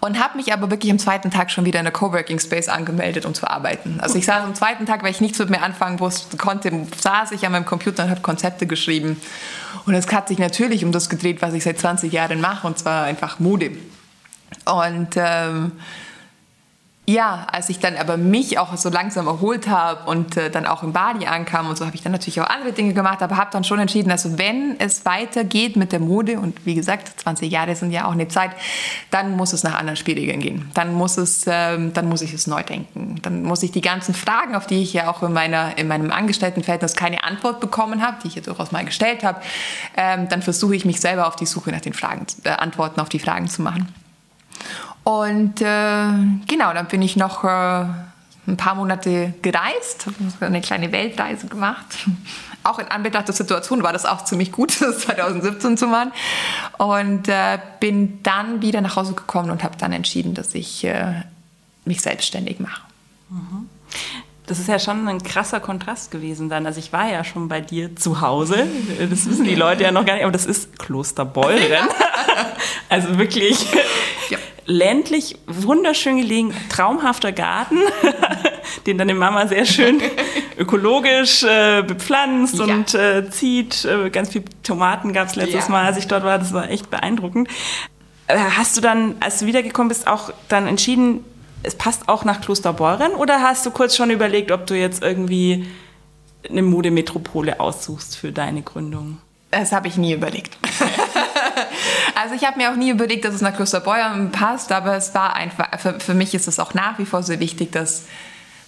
[0.00, 3.26] und habe mich aber wirklich am zweiten Tag schon wieder in der Coworking Space angemeldet,
[3.26, 4.00] um zu arbeiten.
[4.00, 7.32] Also ich saß am zweiten Tag, weil ich nichts mit mir anfangen wusste, konnte, saß
[7.32, 9.20] ich an meinem Computer und habe Konzepte geschrieben.
[9.84, 12.78] Und es hat sich natürlich um das gedreht, was ich seit 20 Jahren mache, und
[12.78, 13.72] zwar einfach Mode.
[14.64, 15.72] Und ähm,
[17.12, 20.82] ja, als ich dann aber mich auch so langsam erholt habe und äh, dann auch
[20.82, 23.50] im Bali ankam und so, habe ich dann natürlich auch andere Dinge gemacht, aber habe
[23.52, 27.74] dann schon entschieden, also wenn es weitergeht mit der Mode und wie gesagt, 20 Jahre
[27.74, 28.52] sind ja auch eine Zeit,
[29.10, 30.70] dann muss es nach anderen Spielregeln gehen.
[30.74, 33.16] Dann muss es, ähm, dann muss ich es neu denken.
[33.22, 36.10] Dann muss ich die ganzen Fragen, auf die ich ja auch in meiner in meinem
[36.10, 39.40] Angestelltenverhältnis keine Antwort bekommen habe, die ich ja durchaus mal gestellt habe,
[39.96, 43.08] ähm, dann versuche ich mich selber auf die Suche nach den Fragen, äh, Antworten auf
[43.08, 43.92] die Fragen zu machen.
[45.04, 46.08] Und äh,
[46.46, 47.48] genau, dann bin ich noch äh,
[48.46, 51.86] ein paar Monate gereist, habe eine kleine Weltreise gemacht.
[52.62, 56.12] Auch in Anbetracht der Situation war das auch ziemlich gut, das 2017 zu machen.
[56.76, 61.22] Und äh, bin dann wieder nach Hause gekommen und habe dann entschieden, dass ich äh,
[61.86, 62.82] mich selbstständig mache.
[63.30, 63.66] Mhm.
[64.46, 66.66] Das ist ja schon ein krasser Kontrast gewesen dann.
[66.66, 68.66] Also ich war ja schon bei dir zu Hause.
[68.98, 71.60] Das wissen die Leute ja noch gar nicht, aber das ist Klosterbeuren.
[72.88, 73.72] Also wirklich
[74.30, 74.38] ja
[74.70, 77.78] ländlich, wunderschön gelegen, traumhafter Garten,
[78.86, 80.00] den deine Mama sehr schön
[80.58, 82.64] ökologisch äh, bepflanzt ja.
[82.64, 83.84] und äh, zieht.
[83.84, 85.70] Äh, ganz viel Tomaten gab es letztes ja.
[85.70, 86.38] Mal, als ich dort war.
[86.38, 87.48] Das war echt beeindruckend.
[88.28, 91.24] Äh, hast du dann, als du wiedergekommen bist, auch dann entschieden,
[91.64, 93.12] es passt auch nach Klosterbeuren?
[93.12, 95.66] Oder hast du kurz schon überlegt, ob du jetzt irgendwie
[96.48, 99.18] eine Modemetropole aussuchst für deine Gründung?
[99.50, 100.56] Das habe ich nie überlegt.
[102.20, 105.36] Also ich habe mir auch nie überlegt, dass es nach Klosterbeuern passt, aber es war
[105.36, 108.04] einfach, für, für mich ist es auch nach wie vor sehr wichtig, dass,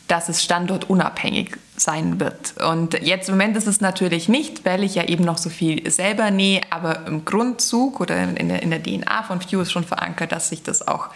[0.09, 2.55] dass es standortunabhängig sein wird.
[2.63, 5.91] Und jetzt im Moment ist es natürlich nicht, weil ich ja eben noch so viel
[5.91, 9.85] selber nähe, aber im Grundzug oder in der, in der DNA von Few ist schon
[9.85, 11.11] verankert, dass sich das auch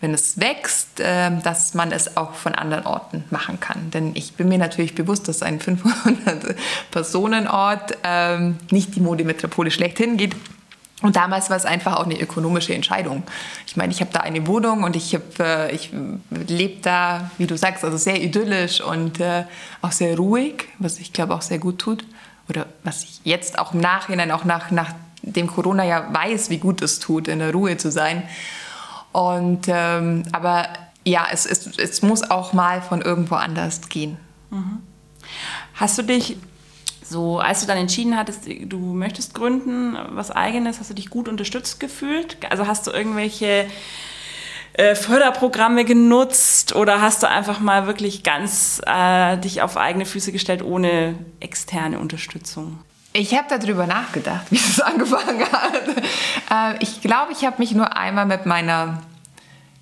[0.00, 3.90] wenn es wächst, ähm, dass man es auch von anderen Orten machen kann.
[3.90, 10.36] Denn ich bin mir natürlich bewusst, dass ein 500-Personen-Ort ähm, nicht die Modemetropole schlechthin geht.
[11.00, 13.22] Und damals war es einfach auch eine ökonomische Entscheidung.
[13.66, 15.90] Ich meine, ich habe da eine Wohnung und ich, äh, ich
[16.30, 19.44] lebe da, wie du sagst, also sehr idyllisch und äh,
[19.80, 22.04] auch sehr ruhig, was ich glaube auch sehr gut tut.
[22.48, 26.58] oder was ich jetzt auch im Nachhinein, auch nach, nach dem Corona ja weiß, wie
[26.58, 28.22] gut es tut, in der Ruhe zu sein.
[29.12, 30.66] Und ähm, aber
[31.04, 34.16] ja, es, es, es muss auch mal von irgendwo anders gehen.
[34.50, 34.80] Mhm.
[35.74, 36.36] Hast du dich
[37.08, 41.28] so, als du dann entschieden hattest, du möchtest gründen, was eigenes, hast du dich gut
[41.28, 42.36] unterstützt gefühlt?
[42.50, 43.66] Also hast du irgendwelche
[44.74, 50.32] äh, Förderprogramme genutzt oder hast du einfach mal wirklich ganz äh, dich auf eigene Füße
[50.32, 52.78] gestellt ohne externe Unterstützung?
[53.12, 56.76] Ich habe darüber nachgedacht, wie es angefangen hat.
[56.78, 59.02] Äh, ich glaube, ich habe mich nur einmal mit meiner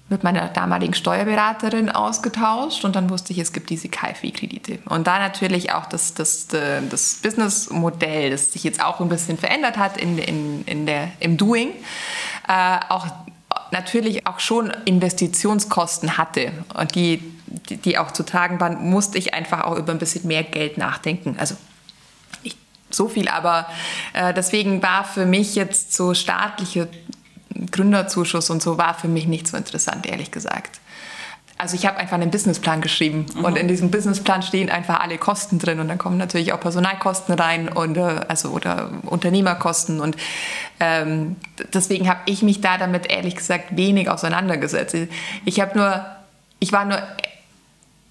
[0.09, 4.79] mit meiner damaligen Steuerberaterin ausgetauscht und dann wusste ich, es gibt diese KfW-Kredite.
[4.89, 9.77] Und da natürlich auch das, das, das Businessmodell, das sich jetzt auch ein bisschen verändert
[9.79, 11.71] hat in, in, in der, im Doing,
[12.47, 13.07] äh, auch
[13.73, 17.19] natürlich auch schon Investitionskosten hatte und die,
[17.69, 20.79] die, die auch zu tragen waren, musste ich einfach auch über ein bisschen mehr Geld
[20.79, 21.37] nachdenken.
[21.39, 21.57] Also
[22.45, 22.59] nicht
[22.91, 23.67] so viel, aber
[24.13, 26.89] äh, deswegen war für mich jetzt so staatliche
[27.71, 30.81] Gründerzuschuss und so war für mich nicht so interessant, ehrlich gesagt.
[31.59, 33.45] Also ich habe einfach einen Businessplan geschrieben mhm.
[33.45, 37.35] und in diesem Businessplan stehen einfach alle Kosten drin und dann kommen natürlich auch Personalkosten
[37.35, 40.17] rein und äh, also oder Unternehmerkosten und
[40.81, 41.37] ähm,
[41.73, 44.97] deswegen habe ich mich da damit ehrlich gesagt wenig auseinandergesetzt.
[45.47, 46.05] Ich habe nur,
[46.59, 47.01] ich war nur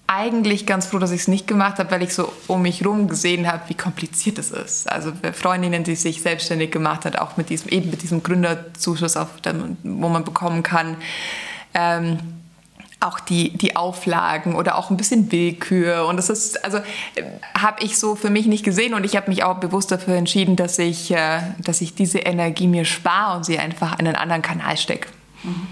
[0.06, 3.08] eigentlich ganz froh, dass ich es nicht gemacht habe, weil ich so um mich herum
[3.08, 4.90] gesehen habe, wie kompliziert es ist.
[4.90, 9.40] Also Freundinnen, die sich selbstständig gemacht hat, auch mit diesem eben mit diesem Gründerzuschuss, auf
[9.40, 10.96] dem, wo man bekommen kann.
[11.74, 12.18] Ähm,
[13.00, 16.06] auch die, die Auflagen oder auch ein bisschen Willkür.
[16.06, 16.80] Und das ist, also
[17.56, 20.56] habe ich so für mich nicht gesehen und ich habe mich auch bewusst dafür entschieden,
[20.56, 24.42] dass ich, äh, dass ich diese Energie mir spare und sie einfach in einen anderen
[24.42, 25.08] Kanal stecke.
[25.42, 25.66] Mhm.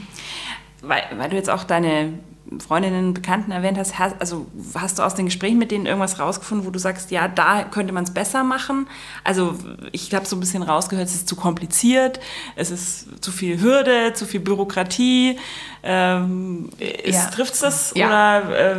[0.82, 2.12] Weil, weil du jetzt auch deine
[2.58, 6.66] Freundinnen, Bekannten erwähnt hast, hast, also hast du aus den Gesprächen mit denen irgendwas rausgefunden,
[6.66, 8.86] wo du sagst, ja, da könnte man es besser machen?
[9.24, 9.56] Also
[9.92, 12.20] ich habe so ein bisschen rausgehört, es ist zu kompliziert,
[12.54, 15.38] es ist zu viel Hürde, zu viel Bürokratie.
[15.82, 17.26] Ähm, ja.
[17.26, 17.92] Trifft es das?
[17.94, 18.06] Ja.
[18.06, 18.76] Oder äh,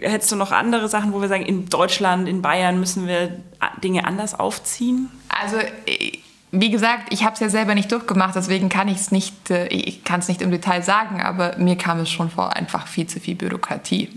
[0.00, 3.40] hättest du noch andere Sachen, wo wir sagen, in Deutschland, in Bayern müssen wir
[3.82, 5.08] Dinge anders aufziehen?
[5.28, 6.23] Also ich
[6.60, 9.66] wie gesagt, ich habe es ja selber nicht durchgemacht, deswegen kann ich es nicht, äh,
[9.66, 13.06] ich kann es nicht im Detail sagen, aber mir kam es schon vor, einfach viel
[13.06, 14.10] zu viel Bürokratie.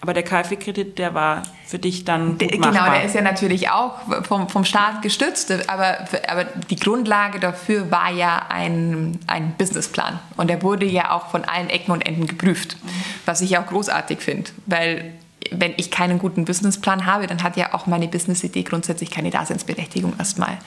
[0.00, 3.94] Aber der KfW-Kredit, der war für dich dann gut Genau, der ist ja natürlich auch
[4.22, 5.98] vom, vom Staat gestützt, aber,
[6.28, 10.20] aber die Grundlage dafür war ja ein, ein Businessplan.
[10.36, 12.76] Und der wurde ja auch von allen Ecken und Enden geprüft,
[13.24, 15.12] was ich auch großartig finde, weil
[15.50, 20.14] wenn ich keinen guten Businessplan habe, dann hat ja auch meine Businessidee grundsätzlich keine Daseinsberechtigung
[20.18, 20.58] erstmal.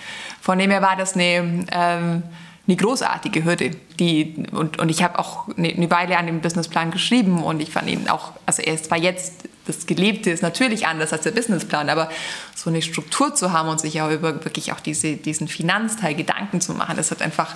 [0.41, 2.23] Von dem her war das eine, ähm,
[2.67, 3.71] eine großartige Hürde.
[3.99, 7.71] Die, und, und ich habe auch eine, eine, Weile an dem Businessplan geschrieben und ich
[7.71, 11.31] fand ihn auch, also er ist zwar jetzt, das Gelebte ist natürlich anders als der
[11.31, 12.09] Businessplan, aber
[12.55, 16.61] so eine Struktur zu haben und sich auch über wirklich auch diese, diesen Finanzteil Gedanken
[16.61, 17.55] zu machen, das hat einfach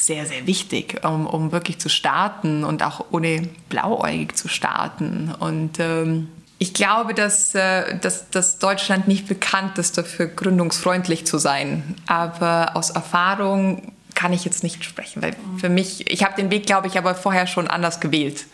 [0.00, 5.34] sehr, sehr wichtig, um, um wirklich zu starten und auch ohne blauäugig zu starten.
[5.38, 11.38] Und ähm, ich glaube, dass, äh, dass, dass Deutschland nicht bekannt ist dafür, gründungsfreundlich zu
[11.38, 11.96] sein.
[12.06, 16.66] Aber aus Erfahrung kann ich jetzt nicht sprechen, weil für mich, ich habe den Weg,
[16.66, 18.46] glaube ich, aber vorher schon anders gewählt.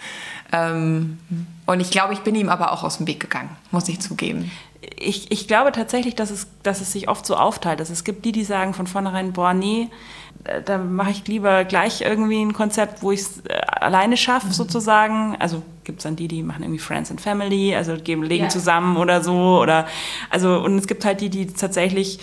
[0.52, 1.18] Ähm,
[1.66, 4.50] und ich glaube, ich bin ihm aber auch aus dem Weg gegangen, muss ich zugeben.
[4.98, 7.80] Ich, ich glaube tatsächlich, dass es, dass es sich oft so aufteilt.
[7.80, 9.88] Dass es gibt die, die sagen von vornherein, boah, nee,
[10.64, 14.52] da mache ich lieber gleich irgendwie ein Konzept, wo ich es äh, alleine schaffe, mhm.
[14.52, 15.36] sozusagen.
[15.38, 18.50] Also gibt es dann die, die machen irgendwie Friends and Family, also geben, legen ja.
[18.50, 19.60] zusammen oder so.
[19.60, 19.86] Oder
[20.30, 22.18] also und es gibt halt die, die tatsächlich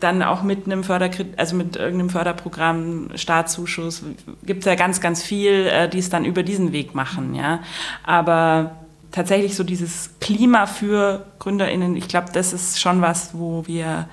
[0.00, 4.02] dann auch mit einem Förderkredit, also mit irgendeinem Förderprogramm, Staatszuschuss,
[4.44, 7.60] gibt es ja ganz, ganz viel, äh, die es dann über diesen Weg machen, ja.
[8.02, 8.72] Aber
[9.16, 14.10] tatsächlich so dieses Klima für GründerInnen, ich glaube, das ist schon was, wo wir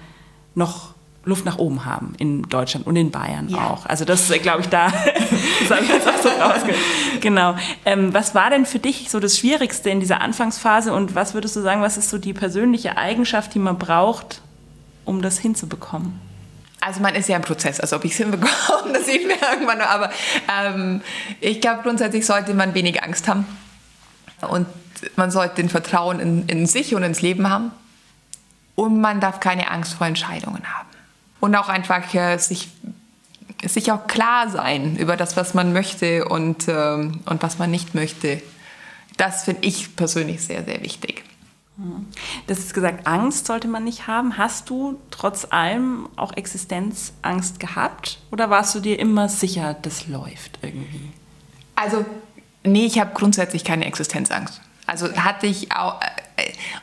[0.56, 0.94] noch
[1.26, 3.68] Luft nach oben haben in Deutschland und in Bayern ja.
[3.68, 3.86] auch.
[3.86, 4.88] Also das glaube ich da,
[5.60, 6.80] das habe ich jetzt auch so rausgehört.
[7.20, 7.56] Genau.
[7.84, 11.58] Ähm, was war denn für dich so das Schwierigste in dieser Anfangsphase und was würdest
[11.58, 14.42] du sagen, was ist so die persönliche Eigenschaft, die man braucht,
[15.04, 16.18] um das hinzubekommen?
[16.80, 18.50] Also man ist ja im Prozess, also ob ich es hinbekomme,
[18.94, 19.88] das sehen wir irgendwann noch.
[19.88, 20.12] Aber
[20.50, 21.02] ähm,
[21.42, 23.46] ich glaube, grundsätzlich sollte man wenig Angst haben
[24.50, 24.66] und
[25.16, 27.72] man sollte den Vertrauen in, in sich und ins Leben haben.
[28.76, 30.88] Und man darf keine Angst vor Entscheidungen haben
[31.44, 32.70] und auch einfach äh, sich,
[33.66, 37.94] sich auch klar sein über das, was man möchte und, ähm, und was man nicht
[37.94, 38.42] möchte.
[39.18, 41.26] Das finde ich persönlich sehr, sehr wichtig.
[41.76, 42.08] Mhm.
[42.48, 44.38] Das ist gesagt, Angst sollte man nicht haben.
[44.38, 50.60] Hast du trotz allem auch Existenzangst gehabt oder warst du dir immer sicher, das läuft
[50.62, 51.12] irgendwie?
[51.76, 52.06] Also,
[52.64, 54.62] nee, ich habe grundsätzlich keine Existenzangst.
[54.86, 56.02] Also hatte ich auch,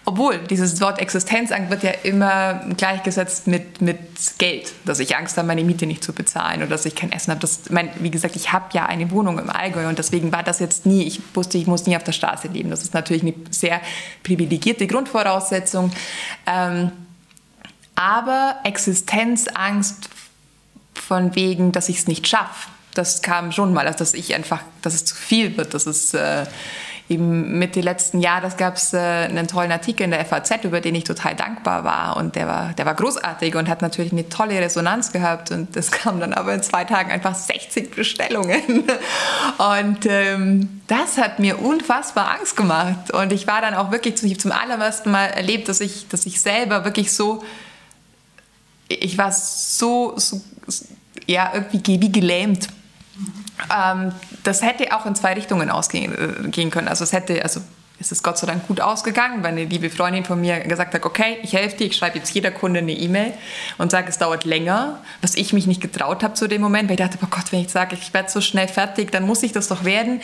[0.07, 3.99] obwohl dieses Wort Existenzangst wird ja immer gleichgesetzt mit, mit
[4.39, 7.33] Geld, dass ich Angst habe, meine Miete nicht zu bezahlen oder dass ich kein Essen
[7.33, 7.41] habe.
[7.41, 10.61] Das, mein, wie gesagt, ich habe ja eine Wohnung im Allgäu und deswegen war das
[10.61, 12.71] jetzt nie, ich wusste, ich muss nie auf der Straße leben.
[12.71, 13.83] Das ist natürlich eine sehr
[14.23, 15.93] privilegierte Grundvoraussetzung.
[16.47, 16.93] Ähm,
[17.97, 20.09] aber Existenzangst
[20.95, 24.61] von wegen, dass ich es nicht schaffe, das kam schon mal, also dass ich einfach,
[24.83, 26.47] dass es zu viel wird, dass es äh,
[27.11, 30.95] eben Mitte letzten Jahres gab es äh, einen tollen Artikel in der FAZ, über den
[30.95, 32.17] ich total dankbar war.
[32.17, 35.51] Und der war, der war großartig und hat natürlich eine tolle Resonanz gehabt.
[35.51, 38.85] Und das kam dann aber in zwei Tagen einfach 60 Bestellungen.
[39.59, 43.13] Und ähm, das hat mir unfassbar Angst gemacht.
[43.13, 46.41] Und ich war dann auch wirklich zum, zum allerersten Mal erlebt, dass ich, dass ich
[46.41, 47.43] selber wirklich so
[48.91, 50.41] ich war so, so
[51.27, 52.80] ja, irgendwie wie gelähmt ähm,
[54.45, 56.89] das hätte auch in zwei Richtungen ausgehen äh, können.
[56.89, 57.61] Also es hätte, also
[58.01, 61.05] ist es Gott sei Dank gut ausgegangen, weil eine liebe Freundin von mir gesagt hat,
[61.05, 63.35] okay, ich helfe dir, ich schreibe jetzt jeder Kunde eine E-Mail
[63.77, 66.95] und sage, es dauert länger, was ich mich nicht getraut habe zu dem Moment, weil
[66.95, 69.53] ich dachte, oh Gott, wenn ich sage, ich werde so schnell fertig, dann muss ich
[69.53, 70.23] das doch werden.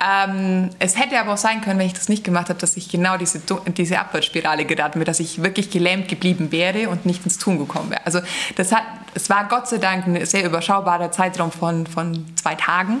[0.00, 2.88] Ähm, es hätte aber auch sein können, wenn ich das nicht gemacht habe, dass ich
[2.88, 3.42] genau diese,
[3.76, 7.90] diese Abwärtsspirale geraten wäre, dass ich wirklich gelähmt geblieben wäre und nicht ins Tun gekommen
[7.90, 8.06] wäre.
[8.06, 8.20] Also
[8.54, 8.84] das hat,
[9.14, 13.00] es war Gott sei Dank ein sehr überschaubarer Zeitraum von, von zwei Tagen.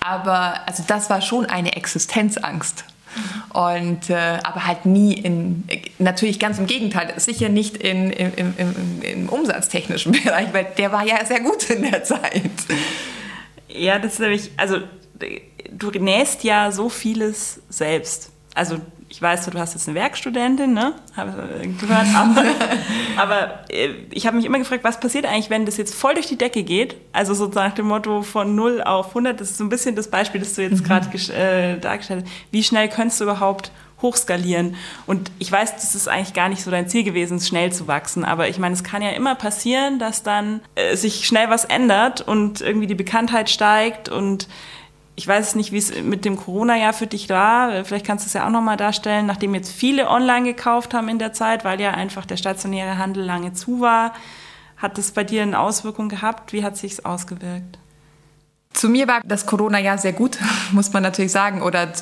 [0.00, 2.84] Aber also das war schon eine Existenzangst.
[3.52, 5.64] Und, äh, aber halt nie in,
[5.98, 10.92] natürlich ganz im Gegenteil, sicher nicht in, im, im, im, im umsatztechnischen Bereich, weil der
[10.92, 12.50] war ja sehr gut in der Zeit.
[13.68, 14.78] Ja, das ist nämlich, also
[15.70, 18.30] du nähst ja so vieles selbst.
[18.54, 18.80] Also
[19.14, 20.92] ich weiß, du hast jetzt eine Werkstudentin, ne?
[21.16, 21.30] Habe
[21.78, 22.06] gehört.
[22.16, 22.44] Aber,
[23.16, 26.26] aber äh, ich habe mich immer gefragt, was passiert eigentlich, wenn das jetzt voll durch
[26.26, 26.96] die Decke geht?
[27.12, 30.08] Also so nach dem Motto von 0 auf 100, das ist so ein bisschen das
[30.08, 30.84] Beispiel, das du jetzt mhm.
[30.84, 32.32] gerade äh, dargestellt hast.
[32.50, 33.70] Wie schnell könntest du überhaupt
[34.02, 34.74] hochskalieren?
[35.06, 38.24] Und ich weiß, das ist eigentlich gar nicht so dein Ziel gewesen, schnell zu wachsen.
[38.24, 42.20] Aber ich meine, es kann ja immer passieren, dass dann äh, sich schnell was ändert
[42.20, 44.48] und irgendwie die Bekanntheit steigt und
[45.16, 47.84] ich weiß nicht, wie es mit dem Corona-Jahr für dich war.
[47.84, 51.18] Vielleicht kannst du es ja auch nochmal darstellen, nachdem jetzt viele online gekauft haben in
[51.18, 54.12] der Zeit, weil ja einfach der stationäre Handel lange zu war.
[54.76, 56.52] Hat das bei dir eine Auswirkung gehabt?
[56.52, 57.78] Wie hat sich ausgewirkt?
[58.72, 60.38] Zu mir war das Corona-Jahr sehr gut,
[60.72, 61.62] muss man natürlich sagen.
[61.62, 61.92] Oder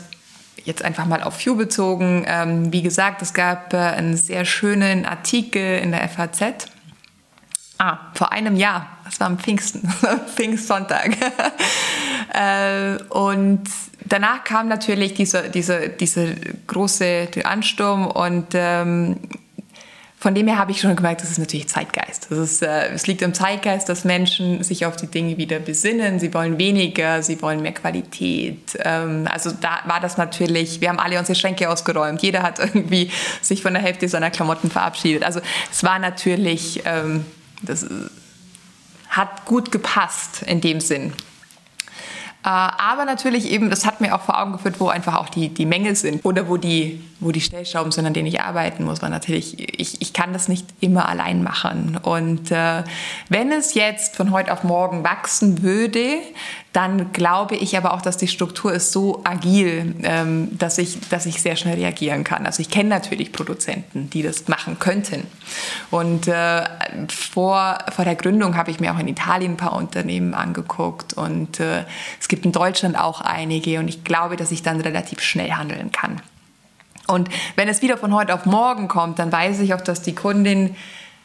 [0.64, 2.24] jetzt einfach mal auf View bezogen.
[2.26, 6.70] Ähm, wie gesagt, es gab äh, einen sehr schönen Artikel in der FAZ.
[7.78, 8.86] Ah, vor einem Jahr.
[9.04, 9.88] Das war am Pfingsten,
[10.34, 11.16] Pfingstsonntag.
[12.32, 13.64] Äh, und
[14.06, 16.34] danach kam natürlich dieser diese, diese
[16.66, 19.16] große Ansturm und ähm,
[20.22, 22.28] von dem her habe ich schon gemerkt, das ist natürlich Zeitgeist.
[22.30, 26.20] Das ist, äh, es liegt im Zeitgeist, dass Menschen sich auf die Dinge wieder besinnen.
[26.20, 28.78] Sie wollen weniger, sie wollen mehr Qualität.
[28.84, 32.22] Ähm, also da war das natürlich, wir haben alle unsere Schränke ausgeräumt.
[32.22, 33.10] Jeder hat irgendwie
[33.40, 35.24] sich von der Hälfte seiner Klamotten verabschiedet.
[35.24, 35.40] Also
[35.72, 37.24] es war natürlich, ähm,
[37.62, 37.84] das
[39.12, 41.12] hat gut gepasst in dem Sinn.
[42.44, 45.48] Äh, aber natürlich eben, das hat mir auch vor Augen geführt, wo einfach auch die,
[45.48, 49.00] die Mängel sind oder wo die, wo die Stellschrauben sind, an denen ich arbeiten muss.
[49.00, 51.98] Weil natürlich, ich, ich kann das nicht immer allein machen.
[52.02, 52.82] Und äh,
[53.28, 56.18] wenn es jetzt von heute auf morgen wachsen würde,
[56.72, 61.26] dann glaube ich aber auch, dass die Struktur ist so agil, ähm, dass, ich, dass
[61.26, 62.46] ich sehr schnell reagieren kann.
[62.46, 65.26] Also ich kenne natürlich Produzenten, die das machen könnten.
[65.90, 66.64] Und äh,
[67.10, 71.60] vor, vor der Gründung habe ich mir auch in Italien ein paar Unternehmen angeguckt und
[71.60, 71.84] äh,
[72.18, 75.92] es gibt in Deutschland auch einige und ich glaube, dass ich dann relativ schnell handeln
[75.92, 76.22] kann.
[77.06, 80.14] Und wenn es wieder von heute auf morgen kommt, dann weiß ich auch, dass die
[80.14, 80.74] Kundin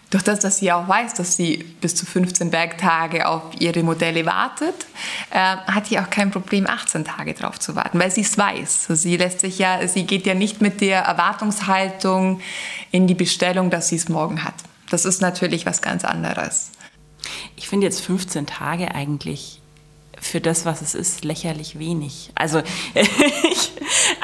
[0.10, 4.26] durch das, dass sie auch weiß, dass sie bis zu 15 Werktage auf ihre Modelle
[4.26, 4.86] wartet,
[5.32, 8.88] äh, hat sie auch kein Problem, 18 Tage drauf zu warten, weil sie es weiß.
[8.90, 12.40] Sie lässt sich ja, sie geht ja nicht mit der Erwartungshaltung
[12.92, 14.56] in die Bestellung, dass sie es morgen hat.
[14.90, 16.72] Das ist natürlich was ganz anderes.
[17.58, 19.62] Ich finde jetzt 15 Tage eigentlich
[20.20, 22.32] für das, was es ist, lächerlich wenig.
[22.36, 22.62] Also,
[22.94, 23.72] ich,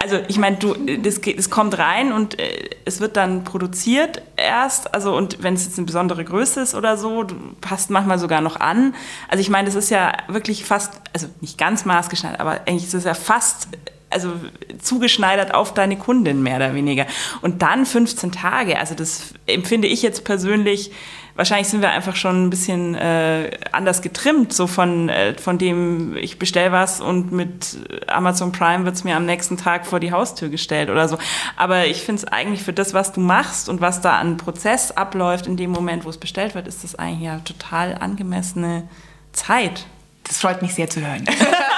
[0.03, 4.93] also ich meine, du, das, das kommt rein und äh, es wird dann produziert erst.
[4.93, 7.25] Also und wenn es jetzt eine besondere Größe ist oder so,
[7.61, 8.95] passt manchmal sogar noch an.
[9.30, 12.93] Also ich meine, das ist ja wirklich fast, also nicht ganz maßgeschneidert, aber eigentlich ist
[12.93, 13.69] es ja fast
[14.09, 14.34] also
[14.80, 17.07] zugeschneidert auf deine Kundin mehr oder weniger.
[17.41, 20.91] Und dann 15 Tage, also das empfinde ich jetzt persönlich
[21.36, 26.15] wahrscheinlich sind wir einfach schon ein bisschen äh, anders getrimmt, so von, äh, von dem,
[26.15, 27.77] ich bestell was und mit
[28.07, 31.17] Amazon Prime wird's mir am nächsten Tag vor die Haustür gestellt oder so.
[31.57, 34.91] Aber ich finde es eigentlich für das, was du machst und was da an Prozess
[34.91, 38.88] abläuft in dem Moment, wo es bestellt wird, ist das eigentlich ja total angemessene
[39.31, 39.86] Zeit.
[40.23, 41.25] Das freut mich sehr zu hören.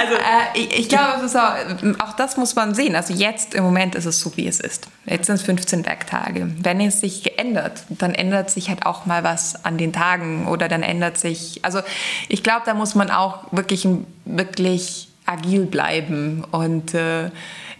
[0.00, 2.94] also äh, ich, ich glaube, auch, auch, das muss man sehen.
[2.94, 4.88] Also jetzt im Moment ist es so, wie es ist.
[5.04, 6.50] Jetzt sind es 15 Werktage.
[6.62, 10.68] Wenn es sich geändert, dann ändert sich halt auch mal was an den Tagen oder
[10.68, 11.60] dann ändert sich.
[11.62, 11.80] Also
[12.28, 13.86] ich glaube, da muss man auch wirklich,
[14.24, 17.30] wirklich agil bleiben und äh,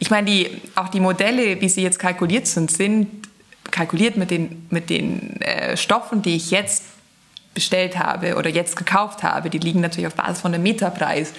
[0.01, 3.09] ich meine, die, auch die Modelle, wie sie jetzt kalkuliert sind, sind
[3.71, 6.85] kalkuliert mit den, mit den äh, Stoffen, die ich jetzt
[7.59, 9.51] bestellt habe oder jetzt gekauft habe.
[9.51, 11.33] Die liegen natürlich auf Basis von dem Meterpreis.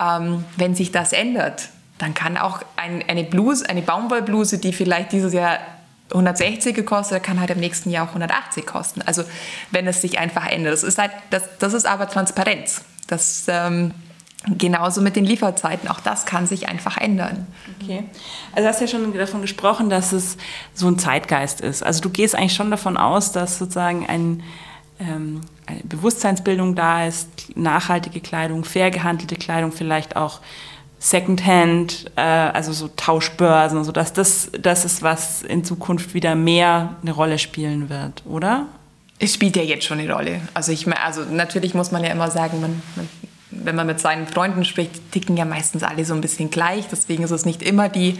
[0.00, 5.10] Ähm, wenn sich das ändert, dann kann auch ein, eine Bluse, eine Baumwollbluse, die vielleicht
[5.10, 5.58] dieses Jahr
[6.10, 9.02] 160 gekostet, kann halt im nächsten Jahr auch 180 kosten.
[9.02, 9.24] Also
[9.72, 10.72] wenn es sich einfach ändert.
[10.72, 12.84] Das ist halt, das, das ist aber Transparenz.
[13.08, 13.90] Das ähm,
[14.48, 17.48] Genauso mit den Lieferzeiten, auch das kann sich einfach ändern.
[17.82, 18.04] Okay.
[18.52, 20.36] Also du hast ja schon davon gesprochen, dass es
[20.72, 21.82] so ein Zeitgeist ist.
[21.82, 24.44] Also du gehst eigentlich schon davon aus, dass sozusagen ein,
[25.00, 25.40] ähm,
[25.84, 30.40] Bewusstseinsbildung da ist, nachhaltige Kleidung, fair gehandelte Kleidung, vielleicht auch
[30.98, 36.96] Secondhand, äh, also so Tauschbörsen, so dass das, das ist, was in Zukunft wieder mehr
[37.02, 38.66] eine Rolle spielen wird, oder?
[39.18, 40.40] Es spielt ja jetzt schon eine Rolle.
[40.54, 43.08] Also ich also natürlich muss man ja immer sagen, man, man
[43.50, 46.86] wenn man mit seinen Freunden spricht, ticken ja meistens alle so ein bisschen gleich.
[46.90, 48.18] Deswegen ist es nicht immer die,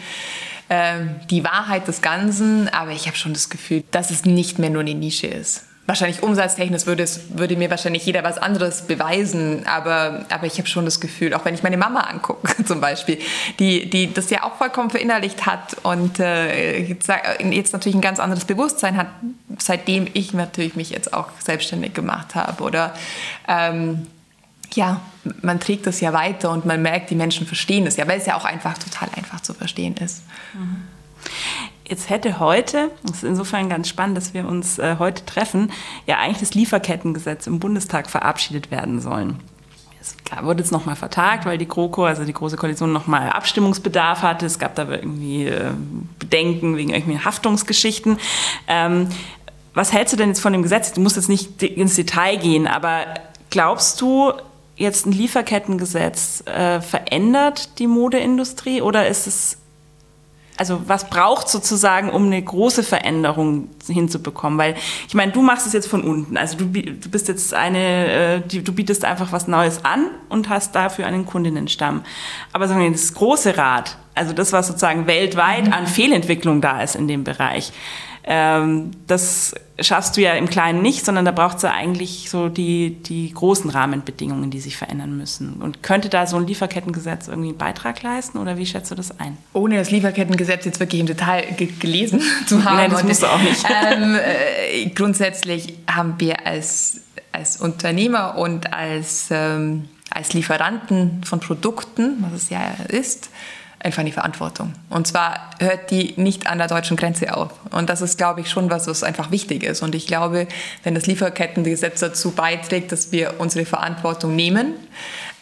[0.69, 2.69] äh, die Wahrheit des Ganzen.
[2.69, 5.65] Aber ich habe schon das Gefühl, dass es nicht mehr nur eine Nische ist.
[5.87, 10.67] Wahrscheinlich umsatztechnisch würde, es, würde mir wahrscheinlich jeder was anderes beweisen, aber, aber ich habe
[10.67, 13.19] schon das Gefühl, auch wenn ich meine Mama angucke zum Beispiel,
[13.61, 17.09] die, die das ja auch vollkommen verinnerlicht hat und äh, jetzt,
[17.73, 19.07] natürlich ein ganz anderes Bewusstsein hat,
[19.59, 22.65] seitdem ich natürlich mich jetzt auch selbstständig gemacht habe.
[22.65, 22.93] Oder
[23.47, 24.07] ähm,
[24.75, 25.01] ja,
[25.43, 28.27] man trägt das ja weiter und man merkt, die Menschen verstehen es ja, weil es
[28.27, 30.23] ja auch einfach total einfach zu verstehen ist.
[30.55, 30.83] Mhm.
[31.89, 35.71] Jetzt hätte heute, das ist insofern ganz spannend, dass wir uns äh, heute treffen,
[36.07, 39.39] ja eigentlich das Lieferkettengesetz im Bundestag verabschiedet werden sollen.
[40.01, 44.47] Es wurde jetzt nochmal vertagt, weil die GroKo, also die Große Koalition, nochmal Abstimmungsbedarf hatte.
[44.47, 45.71] Es gab da irgendwie äh,
[46.19, 48.19] Bedenken wegen irgendwelchen Haftungsgeschichten.
[48.67, 49.09] Ähm,
[49.75, 50.93] was hältst du denn jetzt von dem Gesetz?
[50.93, 53.05] Du musst jetzt nicht ins Detail gehen, aber
[53.51, 54.33] glaubst du,
[54.77, 59.59] jetzt ein Lieferkettengesetz äh, verändert die Modeindustrie oder ist es
[60.57, 64.59] also was braucht sozusagen, um eine große Veränderung hinzubekommen?
[64.59, 64.75] Weil
[65.07, 66.37] ich meine, du machst es jetzt von unten.
[66.37, 70.49] Also du, du bist jetzt eine, äh, die, du bietest einfach was Neues an und
[70.49, 72.03] hast dafür einen Kundinnenstamm.
[72.53, 76.97] Aber sagen wir, das große Rad, also das, was sozusagen weltweit an Fehlentwicklung da ist
[76.97, 77.73] in dem Bereich,
[78.29, 82.49] ähm, das schaffst du ja im Kleinen nicht, sondern da braucht es ja eigentlich so
[82.49, 85.55] die, die großen Rahmenbedingungen, die sich verändern müssen.
[85.63, 89.21] Und könnte da so ein Lieferkettengesetz irgendwie einen Beitrag leisten oder wie schätzt du das
[89.21, 89.37] ein?
[89.53, 91.45] Ohne das Lieferkettengesetz jetzt wirklich im Detail
[91.79, 92.77] gelesen zu haben.
[92.77, 93.65] Nein, das musst du auch nicht.
[93.93, 102.17] Ähm, äh, grundsätzlich haben wir als, als Unternehmer und als, ähm, als Lieferanten von Produkten,
[102.21, 103.31] was es ja ist,
[103.81, 104.73] einfach die Verantwortung.
[104.89, 107.53] Und zwar hört die nicht an der deutschen Grenze auf.
[107.71, 109.83] Und das ist, glaube ich, schon was, was einfach wichtig ist.
[109.83, 110.49] Und ich glaube,
[110.83, 114.75] wenn das Lieferkettengesetz dazu beiträgt, dass wir unsere Verantwortung nehmen,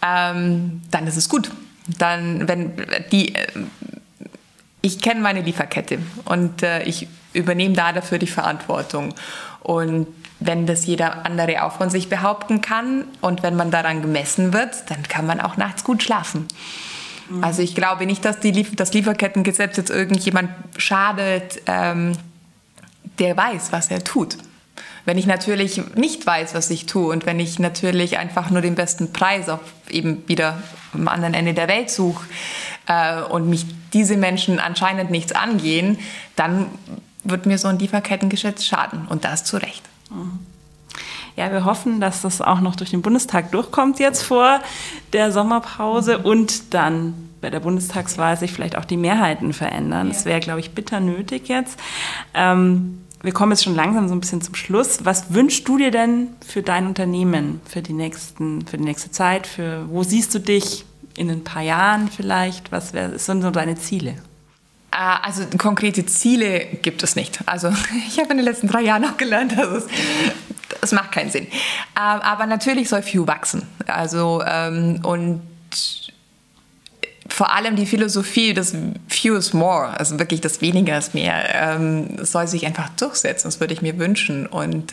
[0.04, 1.50] ähm, dann ist es gut.
[1.98, 2.72] Dann, wenn
[3.12, 3.46] die, äh,
[4.82, 9.14] ich kenne meine Lieferkette und äh, ich übernehme da dafür die Verantwortung.
[9.60, 10.06] Und
[10.40, 14.90] wenn das jeder andere auch von sich behaupten kann und wenn man daran gemessen wird,
[14.90, 16.46] dann kann man auch nachts gut schlafen.
[17.40, 22.12] Also ich glaube nicht, dass die, das Lieferkettengesetz jetzt irgendjemand schadet, ähm,
[23.18, 24.36] der weiß, was er tut.
[25.06, 28.74] Wenn ich natürlich nicht weiß, was ich tue und wenn ich natürlich einfach nur den
[28.74, 29.60] besten Preis auf
[29.90, 30.62] eben wieder
[30.94, 32.24] am anderen Ende der Welt suche
[32.86, 35.98] äh, und mich diese Menschen anscheinend nichts angehen,
[36.36, 36.66] dann
[37.22, 39.82] wird mir so ein Lieferkettengesetz schaden und das zu Recht.
[41.36, 44.60] Ja, wir hoffen, dass das auch noch durch den Bundestag durchkommt jetzt vor
[45.12, 50.08] der Sommerpause und dann bei der Bundestagswahl sich vielleicht auch die Mehrheiten verändern.
[50.08, 51.78] Das wäre, glaube ich, bitter nötig jetzt.
[52.34, 55.04] Ähm, wir kommen jetzt schon langsam so ein bisschen zum Schluss.
[55.04, 59.46] Was wünschst du dir denn für dein Unternehmen, für die, nächsten, für die nächste Zeit?
[59.46, 60.84] Für, wo siehst du dich
[61.16, 62.70] in ein paar Jahren vielleicht?
[62.70, 64.14] Was wär, sind so deine Ziele?
[64.96, 67.40] Ah, also konkrete Ziele gibt es nicht.
[67.46, 67.68] Also
[68.08, 69.86] ich habe in den letzten drei Jahren auch gelernt, dass es
[70.80, 71.46] das macht keinen Sinn.
[71.46, 71.50] Ähm,
[71.96, 73.66] aber natürlich soll Few wachsen.
[73.88, 75.42] Also ähm, und
[77.28, 78.76] vor allem die Philosophie des
[79.08, 83.48] Few is more, also wirklich das Weniger ist mehr, ähm, soll sich einfach durchsetzen.
[83.48, 84.46] Das würde ich mir wünschen.
[84.46, 84.92] Und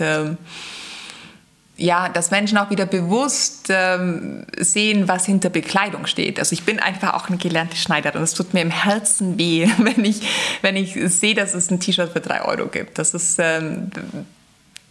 [1.82, 6.38] ja, dass Menschen auch wieder bewusst ähm, sehen, was hinter Bekleidung steht.
[6.38, 10.06] Also ich bin einfach auch eine gelernte Schneiderin es tut mir im Herzen weh, wenn
[10.06, 10.22] ich,
[10.62, 13.00] wenn ich sehe, dass es ein T-Shirt für drei Euro gibt.
[13.00, 13.90] Das ist, ähm,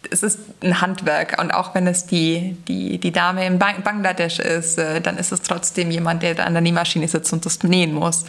[0.09, 4.77] es ist ein Handwerk und auch wenn es die, die, die Dame in Bangladesch ist,
[4.77, 8.25] äh, dann ist es trotzdem jemand, der an der Nähmaschine sitzt und das nähen muss.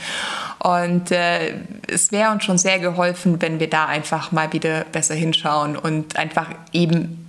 [0.60, 1.54] Und äh,
[1.88, 6.16] es wäre uns schon sehr geholfen, wenn wir da einfach mal wieder besser hinschauen und
[6.16, 7.21] einfach eben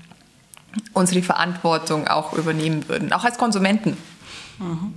[0.93, 3.97] unsere Verantwortung auch übernehmen würden, auch als Konsumenten.
[4.59, 4.93] Mhm.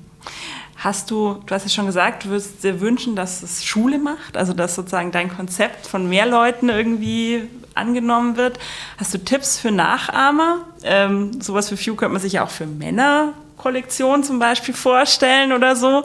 [0.76, 4.36] Hast du, du hast ja schon gesagt, du würdest dir wünschen, dass es Schule macht,
[4.36, 8.58] also dass sozusagen dein Konzept von mehr Leuten irgendwie angenommen wird.
[8.98, 10.58] Hast du Tipps für Nachahmer?
[10.82, 15.52] Ähm, sowas für Few könnte man sich ja auch für Männer Kollektion zum Beispiel vorstellen
[15.52, 16.04] oder so.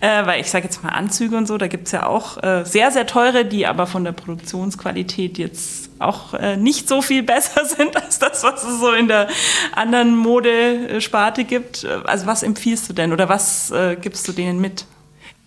[0.00, 2.64] Äh, weil ich sage jetzt mal Anzüge und so, da gibt es ja auch äh,
[2.64, 7.64] sehr, sehr teure, die aber von der Produktionsqualität jetzt auch äh, nicht so viel besser
[7.76, 9.28] sind als das, was es so in der
[9.72, 11.84] anderen Modesparte gibt.
[11.84, 14.86] Also was empfiehlst du denn oder was äh, gibst du denen mit?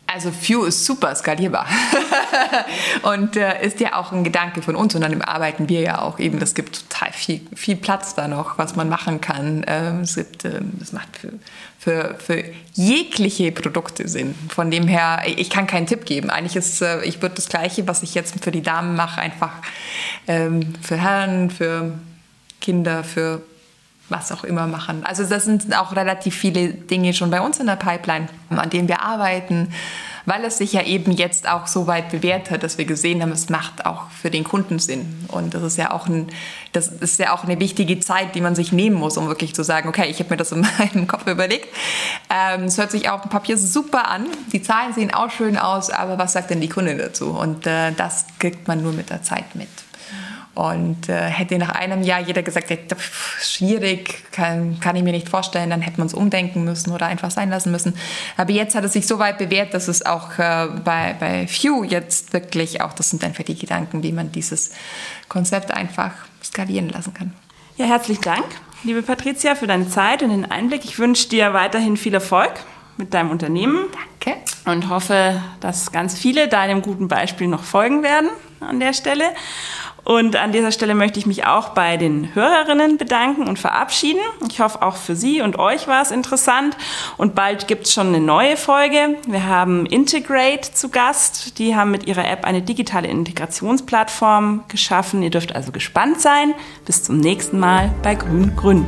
[0.07, 1.65] Also Few ist super skalierbar
[3.01, 6.01] und äh, ist ja auch ein Gedanke von uns und an dem arbeiten wir ja
[6.01, 6.39] auch eben.
[6.39, 9.65] Das gibt total viel, viel Platz da noch, was man machen kann.
[9.67, 11.33] Ähm, es gibt, ähm, das macht für,
[11.85, 14.33] für, für jegliche Produkte Sinn.
[14.49, 16.31] Von dem her, ich kann keinen Tipp geben.
[16.31, 19.51] Eigentlich ist, äh, ich würde das Gleiche, was ich jetzt für die Damen mache, einfach
[20.27, 21.93] ähm, für Herren, für
[22.59, 23.43] Kinder, für
[24.09, 25.05] was auch immer machen.
[25.05, 28.87] Also das sind auch relativ viele Dinge schon bei uns in der Pipeline, an denen
[28.87, 29.71] wir arbeiten,
[30.25, 33.31] weil es sich ja eben jetzt auch so weit bewährt hat, dass wir gesehen haben,
[33.31, 35.25] es macht auch für den Kunden Sinn.
[35.27, 36.27] Und das ist ja auch, ein,
[36.71, 39.63] das ist ja auch eine wichtige Zeit, die man sich nehmen muss, um wirklich zu
[39.63, 41.67] sagen, okay, ich habe mir das in meinem Kopf überlegt.
[42.29, 45.89] Ähm, es hört sich auf dem Papier super an, die Zahlen sehen auch schön aus,
[45.89, 47.29] aber was sagt denn die Kunde dazu?
[47.29, 49.69] Und äh, das kriegt man nur mit der Zeit mit.
[50.55, 52.77] Und äh, hätte nach einem Jahr jeder gesagt, ja,
[53.41, 57.29] schwierig, kann, kann ich mir nicht vorstellen, dann hätte man es umdenken müssen oder einfach
[57.29, 57.93] sein lassen müssen.
[58.37, 61.83] Aber jetzt hat es sich so weit bewährt, dass es auch äh, bei, bei Few
[61.83, 64.71] jetzt wirklich auch, das sind einfach die Gedanken, wie man dieses
[65.27, 67.33] Konzept einfach skalieren lassen kann.
[67.75, 68.45] Ja, herzlichen Dank,
[68.83, 70.85] liebe Patricia, für deine Zeit und den Einblick.
[70.85, 72.53] Ich wünsche dir weiterhin viel Erfolg
[72.95, 73.87] mit deinem Unternehmen.
[74.23, 74.39] Danke.
[74.65, 78.29] Und hoffe, dass ganz viele deinem guten Beispiel noch folgen werden
[78.61, 79.25] an der Stelle.
[80.05, 84.21] Und an dieser Stelle möchte ich mich auch bei den Hörerinnen bedanken und verabschieden.
[84.47, 86.77] Ich hoffe, auch für Sie und euch war es interessant.
[87.17, 89.17] Und bald gibt es schon eine neue Folge.
[89.27, 91.57] Wir haben Integrate zu Gast.
[91.57, 95.23] Die haben mit ihrer App eine digitale Integrationsplattform geschaffen.
[95.23, 96.53] Ihr dürft also gespannt sein.
[96.85, 98.85] Bis zum nächsten Mal bei Grün Grün.